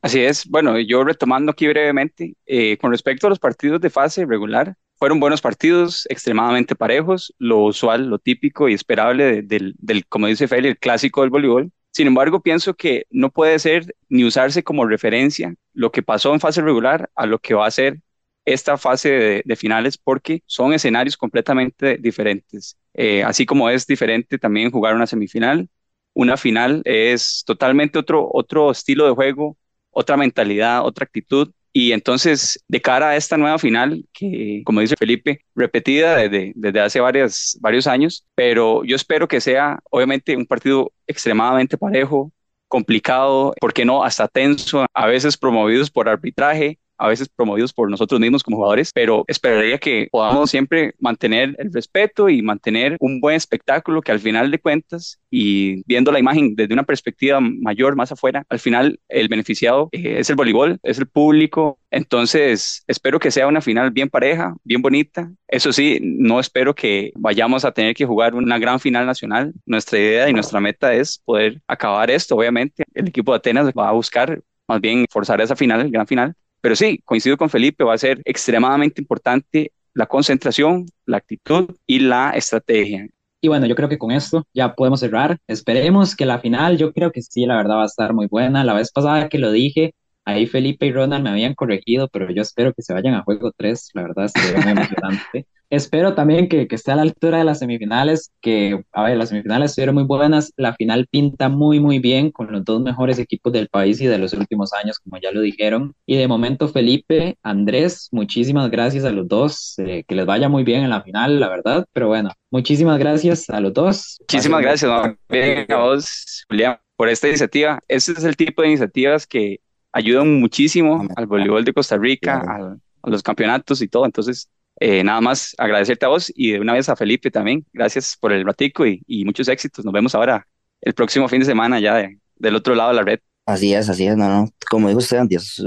Así 0.00 0.20
es. 0.20 0.46
Bueno, 0.48 0.78
yo 0.78 1.04
retomando 1.04 1.52
aquí 1.52 1.66
brevemente, 1.68 2.36
eh, 2.46 2.76
con 2.78 2.92
respecto 2.92 3.26
a 3.26 3.30
los 3.30 3.38
partidos 3.38 3.80
de 3.80 3.90
fase 3.90 4.24
regular, 4.24 4.76
fueron 4.96 5.20
buenos 5.20 5.40
partidos, 5.40 6.06
extremadamente 6.08 6.76
parejos, 6.76 7.34
lo 7.38 7.64
usual, 7.64 8.06
lo 8.08 8.18
típico 8.18 8.68
y 8.68 8.74
esperable 8.74 9.42
del, 9.42 9.74
del, 9.78 10.06
como 10.06 10.28
dice 10.28 10.48
Feli, 10.48 10.68
el 10.68 10.78
clásico 10.78 11.22
del 11.22 11.30
voleibol. 11.30 11.72
Sin 11.92 12.06
embargo, 12.06 12.40
pienso 12.42 12.74
que 12.74 13.06
no 13.10 13.30
puede 13.30 13.58
ser 13.58 13.94
ni 14.08 14.24
usarse 14.24 14.62
como 14.64 14.86
referencia 14.86 15.54
lo 15.74 15.92
que 15.92 16.02
pasó 16.02 16.32
en 16.34 16.40
fase 16.40 16.62
regular 16.62 17.10
a 17.14 17.26
lo 17.26 17.38
que 17.38 17.54
va 17.54 17.66
a 17.66 17.70
ser 17.70 18.00
esta 18.44 18.78
fase 18.78 19.42
de, 19.44 19.56
finales 19.56 19.98
porque 19.98 20.42
son 20.46 20.72
escenarios 20.72 21.16
completamente 21.16 21.98
diferentes. 21.98 22.78
Eh, 22.94 23.22
así 23.24 23.46
como 23.46 23.70
es 23.70 23.86
diferente 23.86 24.38
también 24.38 24.70
jugar 24.70 24.94
una 24.94 25.06
semifinal, 25.06 25.68
una 26.14 26.36
final 26.36 26.82
es 26.84 27.44
totalmente 27.46 27.98
otro, 27.98 28.28
otro 28.32 28.70
estilo 28.70 29.06
de 29.06 29.12
juego, 29.12 29.56
otra 29.90 30.16
mentalidad, 30.16 30.84
otra 30.84 31.04
actitud 31.04 31.52
y 31.72 31.92
entonces, 31.92 32.62
de 32.68 32.82
cara 32.82 33.10
a 33.10 33.16
esta 33.16 33.38
nueva 33.38 33.58
final, 33.58 34.04
que 34.12 34.62
como 34.64 34.80
dice 34.80 34.94
Felipe, 34.98 35.44
repetida 35.54 36.16
desde, 36.16 36.52
desde 36.54 36.80
hace 36.80 37.00
varias, 37.00 37.56
varios 37.60 37.86
años, 37.86 38.26
pero 38.34 38.84
yo 38.84 38.94
espero 38.94 39.26
que 39.26 39.40
sea 39.40 39.80
obviamente 39.90 40.36
un 40.36 40.46
partido 40.46 40.92
extremadamente 41.06 41.78
parejo, 41.78 42.30
complicado, 42.68 43.54
¿por 43.60 43.72
qué 43.72 43.84
no? 43.84 44.04
Hasta 44.04 44.28
tenso, 44.28 44.86
a 44.92 45.06
veces 45.06 45.36
promovidos 45.36 45.90
por 45.90 46.08
arbitraje, 46.08 46.78
a 47.02 47.08
veces 47.08 47.28
promovidos 47.28 47.72
por 47.72 47.90
nosotros 47.90 48.20
mismos 48.20 48.42
como 48.42 48.58
jugadores, 48.58 48.92
pero 48.94 49.24
esperaría 49.26 49.78
que 49.78 50.08
podamos 50.10 50.50
siempre 50.50 50.94
mantener 51.00 51.56
el 51.58 51.72
respeto 51.72 52.28
y 52.28 52.42
mantener 52.42 52.96
un 53.00 53.20
buen 53.20 53.36
espectáculo 53.36 54.00
que 54.00 54.12
al 54.12 54.20
final 54.20 54.50
de 54.50 54.60
cuentas 54.60 55.18
y 55.30 55.82
viendo 55.86 56.12
la 56.12 56.20
imagen 56.20 56.54
desde 56.54 56.74
una 56.74 56.84
perspectiva 56.84 57.40
mayor, 57.40 57.96
más 57.96 58.12
afuera, 58.12 58.44
al 58.48 58.58
final 58.58 59.00
el 59.08 59.28
beneficiado 59.28 59.88
eh, 59.92 60.16
es 60.18 60.30
el 60.30 60.36
voleibol, 60.36 60.78
es 60.82 60.98
el 60.98 61.06
público. 61.06 61.78
Entonces, 61.90 62.84
espero 62.86 63.18
que 63.18 63.30
sea 63.30 63.46
una 63.46 63.60
final 63.60 63.90
bien 63.90 64.08
pareja, 64.08 64.54
bien 64.62 64.80
bonita. 64.80 65.30
Eso 65.48 65.72
sí, 65.72 65.98
no 66.02 66.38
espero 66.38 66.74
que 66.74 67.12
vayamos 67.16 67.64
a 67.64 67.72
tener 67.72 67.94
que 67.94 68.06
jugar 68.06 68.34
una 68.34 68.58
gran 68.58 68.78
final 68.78 69.06
nacional. 69.06 69.52
Nuestra 69.66 69.98
idea 69.98 70.28
y 70.28 70.32
nuestra 70.32 70.60
meta 70.60 70.94
es 70.94 71.18
poder 71.24 71.60
acabar 71.66 72.10
esto. 72.10 72.36
Obviamente, 72.36 72.84
el 72.94 73.08
equipo 73.08 73.32
de 73.32 73.38
Atenas 73.38 73.72
va 73.76 73.88
a 73.88 73.92
buscar 73.92 74.40
más 74.68 74.80
bien 74.80 75.04
forzar 75.10 75.40
esa 75.40 75.56
final, 75.56 75.90
gran 75.90 76.06
final, 76.06 76.34
pero 76.62 76.76
sí, 76.76 77.02
coincido 77.04 77.36
con 77.36 77.50
Felipe, 77.50 77.84
va 77.84 77.92
a 77.92 77.98
ser 77.98 78.22
extremadamente 78.24 79.02
importante 79.02 79.72
la 79.92 80.06
concentración, 80.06 80.86
la 81.04 81.18
actitud 81.18 81.76
y 81.86 81.98
la 81.98 82.30
estrategia. 82.30 83.08
Y 83.42 83.48
bueno, 83.48 83.66
yo 83.66 83.74
creo 83.74 83.88
que 83.88 83.98
con 83.98 84.12
esto 84.12 84.46
ya 84.54 84.74
podemos 84.74 85.00
cerrar. 85.00 85.38
Esperemos 85.48 86.14
que 86.14 86.24
la 86.24 86.38
final, 86.38 86.78
yo 86.78 86.92
creo 86.92 87.10
que 87.10 87.20
sí, 87.20 87.44
la 87.44 87.56
verdad 87.56 87.76
va 87.76 87.82
a 87.82 87.86
estar 87.86 88.14
muy 88.14 88.28
buena. 88.28 88.62
La 88.62 88.72
vez 88.72 88.92
pasada 88.92 89.28
que 89.28 89.38
lo 89.38 89.50
dije, 89.50 89.94
ahí 90.24 90.46
Felipe 90.46 90.86
y 90.86 90.92
Ronald 90.92 91.24
me 91.24 91.30
habían 91.30 91.54
corregido, 91.54 92.08
pero 92.08 92.30
yo 92.30 92.42
espero 92.42 92.72
que 92.72 92.82
se 92.82 92.94
vayan 92.94 93.14
a 93.14 93.24
juego 93.24 93.50
3, 93.56 93.90
la 93.94 94.02
verdad 94.02 94.28
sería 94.28 94.60
muy 94.60 94.70
emocionante. 94.80 95.46
Espero 95.72 96.14
también 96.14 96.50
que, 96.50 96.68
que, 96.68 96.74
esté 96.74 96.92
a 96.92 96.96
la 96.96 97.02
altura 97.02 97.38
de 97.38 97.44
las 97.44 97.60
semifinales, 97.60 98.30
que, 98.42 98.84
a 98.92 99.04
ver, 99.04 99.16
las 99.16 99.30
semifinales 99.30 99.70
estuvieron 99.70 99.94
muy 99.94 100.04
buenas, 100.04 100.52
la 100.58 100.74
final 100.74 101.06
pinta 101.10 101.48
muy, 101.48 101.80
muy 101.80 101.98
bien 101.98 102.30
con 102.30 102.52
los 102.52 102.62
dos 102.62 102.82
mejores 102.82 103.18
equipos 103.18 103.54
del 103.54 103.68
país 103.68 103.98
y 104.02 104.06
de 104.06 104.18
los 104.18 104.34
últimos 104.34 104.74
años, 104.74 104.98
como 104.98 105.18
ya 105.18 105.32
lo 105.32 105.40
dijeron. 105.40 105.94
Y 106.04 106.18
de 106.18 106.28
momento, 106.28 106.68
Felipe, 106.68 107.38
Andrés, 107.42 108.08
muchísimas 108.12 108.70
gracias 108.70 109.06
a 109.06 109.10
los 109.12 109.26
dos, 109.26 109.74
eh, 109.78 110.04
que 110.06 110.14
les 110.14 110.26
vaya 110.26 110.50
muy 110.50 110.62
bien 110.62 110.82
en 110.82 110.90
la 110.90 111.00
final, 111.00 111.40
la 111.40 111.48
verdad, 111.48 111.86
pero 111.94 112.08
bueno, 112.08 112.30
muchísimas 112.50 112.98
gracias 112.98 113.48
a 113.48 113.58
los 113.60 113.72
dos. 113.72 114.18
Muchísimas 114.20 114.60
gracias, 114.60 114.92
bien 115.30 115.64
a 115.72 115.76
vos, 115.76 116.44
Julián, 116.50 116.76
por 116.96 117.08
esta 117.08 117.28
iniciativa. 117.28 117.80
Este 117.88 118.12
es 118.12 118.24
el 118.24 118.36
tipo 118.36 118.60
de 118.60 118.68
iniciativas 118.68 119.26
que 119.26 119.60
ayudan 119.90 120.38
muchísimo 120.38 121.08
al 121.16 121.24
voleibol 121.24 121.64
de 121.64 121.72
Costa 121.72 121.96
Rica, 121.96 122.42
a, 122.46 122.76
a 123.04 123.10
los 123.10 123.22
campeonatos 123.22 123.80
y 123.80 123.88
todo, 123.88 124.04
entonces 124.04 124.50
eh, 124.82 125.04
nada 125.04 125.20
más 125.20 125.54
agradecerte 125.58 126.06
a 126.06 126.08
vos 126.08 126.32
y 126.34 126.52
de 126.52 126.60
una 126.60 126.72
vez 126.72 126.88
a 126.88 126.96
Felipe 126.96 127.30
también. 127.30 127.64
Gracias 127.72 128.16
por 128.20 128.32
el 128.32 128.44
ratico 128.44 128.84
y, 128.84 129.00
y 129.06 129.24
muchos 129.24 129.46
éxitos. 129.46 129.84
Nos 129.84 129.94
vemos 129.94 130.14
ahora 130.14 130.44
el 130.80 130.92
próximo 130.92 131.28
fin 131.28 131.38
de 131.38 131.46
semana 131.46 131.78
ya 131.78 132.08
del 132.36 132.56
otro 132.56 132.74
lado 132.74 132.90
de 132.90 132.96
la 132.96 133.02
red. 133.02 133.20
Así 133.46 133.72
es, 133.72 133.88
así 133.88 134.06
es, 134.06 134.16
no, 134.16 134.28
no. 134.28 134.48
Como 134.68 134.88
dijo 134.88 134.98
usted, 134.98 135.20
Dios, 135.28 135.62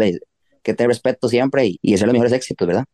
que 0.62 0.74
te 0.74 0.86
respeto 0.86 1.30
siempre 1.30 1.66
y, 1.66 1.80
y 1.82 1.94
hacer 1.94 2.08
los 2.08 2.14
mejores 2.14 2.34
éxitos, 2.34 2.68
¿verdad? 2.68 2.86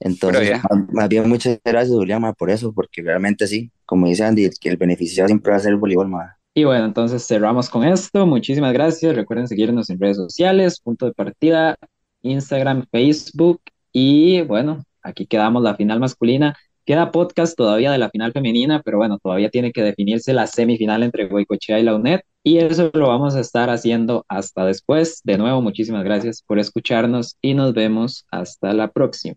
Entonces, 0.00 0.58
más, 0.92 1.08
bien 1.08 1.28
muchas 1.28 1.60
gracias, 1.64 1.94
Julián, 1.94 2.22
por 2.36 2.50
eso, 2.50 2.72
porque 2.72 3.02
realmente 3.02 3.46
sí, 3.46 3.70
como 3.84 4.06
dice 4.06 4.24
Andy, 4.24 4.50
que 4.60 4.70
el 4.70 4.76
beneficiado 4.76 5.28
siempre 5.28 5.52
va 5.52 5.58
a 5.58 5.60
ser 5.60 5.72
el 5.72 5.76
voleibol, 5.76 6.08
más. 6.08 6.34
Y 6.54 6.64
bueno, 6.64 6.86
entonces 6.86 7.24
cerramos 7.24 7.70
con 7.70 7.84
esto. 7.84 8.26
Muchísimas 8.26 8.72
gracias. 8.72 9.14
Recuerden 9.14 9.46
seguirnos 9.46 9.88
en 9.90 10.00
redes 10.00 10.16
sociales, 10.16 10.80
punto 10.80 11.06
de 11.06 11.12
partida, 11.12 11.76
Instagram, 12.22 12.86
Facebook. 12.90 13.60
Y 13.92 14.40
bueno, 14.42 14.82
aquí 15.02 15.26
quedamos 15.26 15.62
la 15.62 15.76
final 15.76 16.00
masculina. 16.00 16.56
Queda 16.86 17.10
podcast 17.12 17.56
todavía 17.56 17.92
de 17.92 17.98
la 17.98 18.10
final 18.10 18.32
femenina, 18.32 18.82
pero 18.84 18.98
bueno, 18.98 19.18
todavía 19.18 19.50
tiene 19.50 19.72
que 19.72 19.82
definirse 19.82 20.32
la 20.32 20.46
semifinal 20.46 21.02
entre 21.02 21.26
Goicochea 21.26 21.78
y 21.78 21.82
la 21.84 21.94
UNED. 21.94 22.20
Y 22.42 22.58
eso 22.58 22.90
lo 22.94 23.08
vamos 23.08 23.34
a 23.36 23.40
estar 23.40 23.70
haciendo 23.70 24.24
hasta 24.28 24.64
después. 24.64 25.20
De 25.24 25.38
nuevo, 25.38 25.60
muchísimas 25.62 26.04
gracias 26.04 26.42
por 26.46 26.58
escucharnos 26.58 27.36
y 27.42 27.54
nos 27.54 27.74
vemos 27.74 28.26
hasta 28.30 28.72
la 28.72 28.88
próxima. 28.88 29.36